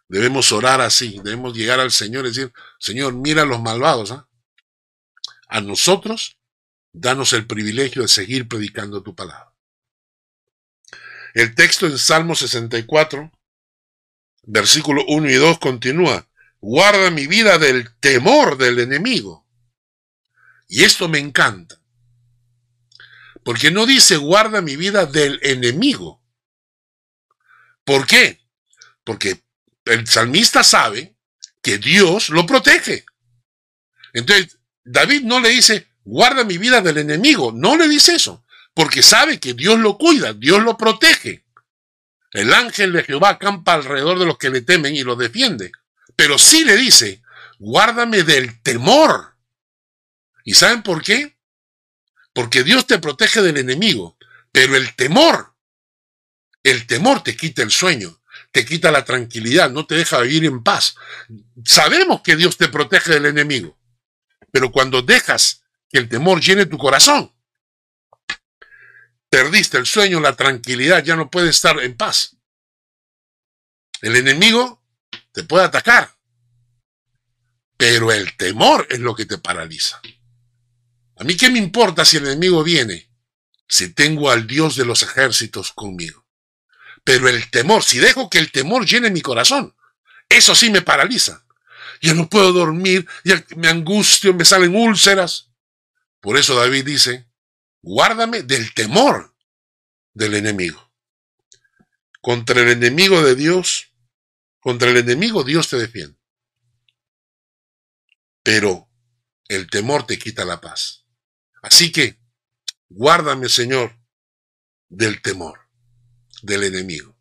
Debemos 0.10 0.52
orar 0.52 0.80
así, 0.80 1.20
debemos 1.24 1.56
llegar 1.56 1.80
al 1.80 1.92
Señor 1.92 2.26
y 2.26 2.30
decir, 2.30 2.54
Señor, 2.80 3.14
mira 3.14 3.42
a 3.42 3.46
los 3.46 3.62
malvados. 3.62 4.12
¿ah? 4.12 4.28
A 5.50 5.62
nosotros, 5.62 6.38
danos 6.94 7.34
el 7.34 7.46
privilegio 7.46 8.02
de 8.04 8.08
seguir 8.08 8.48
predicando 8.48 9.04
tu 9.04 9.16
palabra. 9.16 9.54
El 11.34 11.54
texto 11.56 11.86
en 11.86 11.98
Salmo 11.98 12.36
64, 12.36 13.32
versículo 14.44 15.04
1 15.08 15.30
y 15.30 15.36
2 15.36 15.60
continúa, 15.60 16.28
guarda 16.60 17.12
mi 17.12 17.28
vida 17.28 17.58
del 17.58 17.94
temor 18.00 18.58
del 18.58 18.80
enemigo. 18.80 19.46
Y 20.70 20.84
esto 20.84 21.08
me 21.08 21.20
encanta, 21.20 21.80
porque 23.44 23.72
no 23.72 23.86
dice 23.86 24.18
guarda 24.18 24.62
mi 24.62 24.76
vida 24.76 25.06
del 25.06 25.40
enemigo. 25.44 26.22
¿Por 27.84 28.06
qué? 28.08 28.42
Porque 29.04 29.42
el 29.90 30.08
salmista 30.08 30.64
sabe 30.64 31.16
que 31.62 31.78
Dios 31.78 32.30
lo 32.30 32.46
protege. 32.46 33.06
Entonces, 34.14 34.58
David 34.84 35.24
no 35.24 35.40
le 35.40 35.50
dice, 35.50 35.88
guarda 36.04 36.44
mi 36.44 36.58
vida 36.58 36.82
del 36.82 36.98
enemigo. 36.98 37.52
No 37.54 37.76
le 37.78 37.88
dice 37.88 38.16
eso, 38.16 38.46
porque 38.74 39.04
sabe 39.04 39.40
que 39.40 39.54
Dios 39.54 39.80
lo 39.80 39.98
cuida, 39.98 40.34
Dios 40.34 40.64
lo 40.64 40.78
protege. 40.78 41.44
El 42.32 42.54
ángel 42.54 42.94
de 42.94 43.04
Jehová 43.04 43.30
acampa 43.32 43.74
alrededor 43.74 44.20
de 44.20 44.26
los 44.26 44.38
que 44.38 44.50
le 44.50 44.62
temen 44.62 44.96
y 44.96 45.04
los 45.04 45.18
defiende. 45.18 45.72
Pero 46.16 46.38
sí 46.38 46.64
le 46.64 46.76
dice, 46.78 47.22
guárdame 47.60 48.24
del 48.24 48.62
temor. 48.62 49.36
¿Y 50.44 50.54
saben 50.54 50.84
por 50.84 51.02
qué? 51.02 51.38
Porque 52.34 52.64
Dios 52.64 52.88
te 52.88 53.00
protege 53.00 53.42
del 53.42 53.58
enemigo, 53.58 54.18
pero 54.52 54.76
el 54.76 54.96
temor, 54.96 55.54
el 56.64 56.86
temor 56.88 57.24
te 57.24 57.36
quita 57.36 57.64
el 57.64 57.72
sueño, 57.72 58.22
te 58.52 58.66
quita 58.66 58.92
la 58.92 59.06
tranquilidad, 59.06 59.70
no 59.70 59.86
te 59.86 59.96
deja 59.96 60.22
vivir 60.22 60.46
en 60.46 60.64
paz. 60.64 60.96
Sabemos 61.66 62.22
que 62.22 62.36
Dios 62.36 62.58
te 62.58 62.70
protege 62.70 63.14
del 63.14 63.28
enemigo, 63.28 63.78
pero 64.52 64.72
cuando 64.72 65.02
dejas 65.02 65.64
que 65.90 66.00
el 66.00 66.10
temor 66.10 66.42
llene 66.42 66.66
tu 66.66 66.78
corazón, 66.78 67.34
perdiste 69.30 69.78
el 69.78 69.86
sueño, 69.86 70.20
la 70.20 70.36
tranquilidad, 70.36 71.04
ya 71.04 71.16
no 71.16 71.30
puedes 71.30 71.52
estar 71.52 71.80
en 71.80 71.96
paz. 71.96 72.38
El 74.02 74.16
enemigo 74.16 74.84
te 75.32 75.44
puede 75.44 75.66
atacar, 75.66 76.16
pero 77.78 78.12
el 78.12 78.36
temor 78.38 78.88
es 78.90 79.00
lo 79.00 79.16
que 79.16 79.26
te 79.26 79.38
paraliza. 79.38 80.02
A 81.18 81.24
mí 81.24 81.36
qué 81.36 81.50
me 81.50 81.60
importa 81.60 82.06
si 82.06 82.18
el 82.18 82.28
enemigo 82.28 82.64
viene, 82.64 83.10
si 83.68 83.94
tengo 83.94 84.30
al 84.30 84.46
Dios 84.46 84.76
de 84.76 84.86
los 84.86 85.02
ejércitos 85.04 85.72
conmigo. 85.74 86.27
Pero 87.08 87.30
el 87.30 87.50
temor, 87.50 87.84
si 87.84 88.00
dejo 88.00 88.30
que 88.30 88.38
el 88.38 88.52
temor 88.52 88.86
llene 88.86 89.10
mi 89.10 89.22
corazón, 89.22 89.74
eso 90.28 90.54
sí 90.54 90.70
me 90.70 90.82
paraliza. 90.82 91.46
Ya 92.02 92.14
no 92.14 92.28
puedo 92.28 92.52
dormir, 92.52 93.08
ya 93.24 93.42
me 93.56 93.70
angustio, 93.70 94.34
me 94.34 94.44
salen 94.44 94.76
úlceras. 94.76 95.50
Por 96.20 96.36
eso 96.36 96.56
David 96.56 96.84
dice, 96.84 97.26
guárdame 97.82 98.44
del 98.44 98.74
temor 98.74 99.34
del 100.14 100.34
enemigo. 100.34 100.92
Contra 102.20 102.60
el 102.60 102.72
enemigo 102.72 103.24
de 103.24 103.36
Dios, 103.36 103.94
contra 104.60 104.90
el 104.90 104.98
enemigo 104.98 105.46
Dios 105.46 105.70
te 105.70 105.78
defiende. 105.78 106.20
Pero 108.44 108.90
el 109.48 109.70
temor 109.70 110.06
te 110.06 110.20
quita 110.20 110.44
la 110.44 110.60
paz. 110.60 111.06
Así 111.62 111.90
que, 111.90 112.20
guárdame, 112.90 113.48
Señor, 113.48 113.98
del 114.90 115.22
temor 115.22 115.67
del 116.42 116.64
enemigo. 116.64 117.18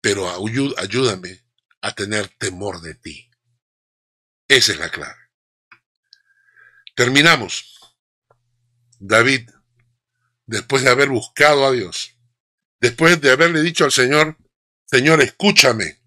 Pero 0.00 0.28
ayúdame 0.78 1.44
a 1.80 1.94
tener 1.94 2.28
temor 2.28 2.80
de 2.80 2.94
ti. 2.94 3.30
Esa 4.48 4.72
es 4.72 4.78
la 4.78 4.90
clave. 4.90 5.20
Terminamos. 6.94 7.78
David, 8.98 9.48
después 10.46 10.82
de 10.82 10.90
haber 10.90 11.08
buscado 11.08 11.66
a 11.66 11.72
Dios, 11.72 12.16
después 12.80 13.20
de 13.20 13.30
haberle 13.30 13.62
dicho 13.62 13.84
al 13.84 13.92
Señor, 13.92 14.36
Señor, 14.84 15.22
escúchame, 15.22 16.02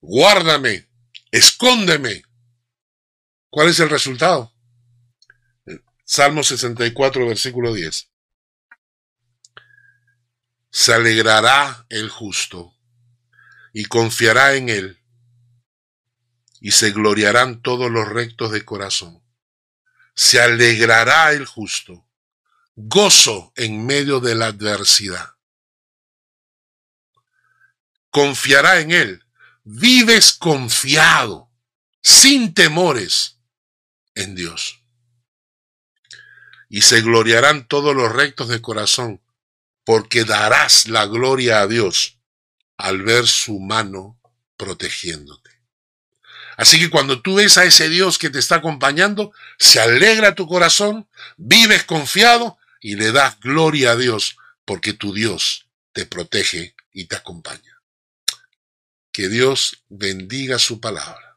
guárdame, 0.00 0.88
escóndeme. 1.30 2.22
¿Cuál 3.50 3.70
es 3.70 3.80
el 3.80 3.90
resultado? 3.90 4.54
Salmo 6.04 6.42
64, 6.42 7.26
versículo 7.26 7.72
10. 7.72 8.11
Se 10.74 10.94
alegrará 10.94 11.84
el 11.90 12.08
justo 12.08 12.74
y 13.74 13.84
confiará 13.84 14.54
en 14.54 14.70
él, 14.70 15.02
y 16.60 16.70
se 16.70 16.92
gloriarán 16.92 17.60
todos 17.60 17.90
los 17.90 18.08
rectos 18.08 18.52
de 18.52 18.64
corazón. 18.64 19.22
Se 20.14 20.40
alegrará 20.40 21.32
el 21.32 21.44
justo, 21.44 22.08
gozo 22.74 23.52
en 23.54 23.84
medio 23.84 24.20
de 24.20 24.34
la 24.34 24.46
adversidad. 24.46 25.36
Confiará 28.08 28.80
en 28.80 28.92
él, 28.92 29.26
vives 29.64 30.32
confiado, 30.32 31.50
sin 32.02 32.54
temores 32.54 33.38
en 34.14 34.34
Dios. 34.34 34.82
Y 36.70 36.80
se 36.80 37.02
gloriarán 37.02 37.68
todos 37.68 37.94
los 37.94 38.10
rectos 38.10 38.48
de 38.48 38.62
corazón, 38.62 39.21
porque 39.84 40.24
darás 40.24 40.88
la 40.88 41.06
gloria 41.06 41.60
a 41.60 41.66
Dios 41.66 42.18
al 42.76 43.02
ver 43.02 43.26
su 43.26 43.60
mano 43.60 44.20
protegiéndote. 44.56 45.50
Así 46.56 46.78
que 46.78 46.90
cuando 46.90 47.22
tú 47.22 47.36
ves 47.36 47.56
a 47.58 47.64
ese 47.64 47.88
Dios 47.88 48.18
que 48.18 48.30
te 48.30 48.38
está 48.38 48.56
acompañando, 48.56 49.32
se 49.58 49.80
alegra 49.80 50.34
tu 50.34 50.46
corazón, 50.46 51.08
vives 51.36 51.84
confiado 51.84 52.58
y 52.80 52.96
le 52.96 53.12
das 53.12 53.40
gloria 53.40 53.92
a 53.92 53.96
Dios 53.96 54.36
porque 54.64 54.92
tu 54.92 55.12
Dios 55.14 55.66
te 55.92 56.06
protege 56.06 56.74
y 56.92 57.06
te 57.06 57.16
acompaña. 57.16 57.80
Que 59.12 59.28
Dios 59.28 59.82
bendiga 59.88 60.58
su 60.58 60.80
palabra. 60.80 61.31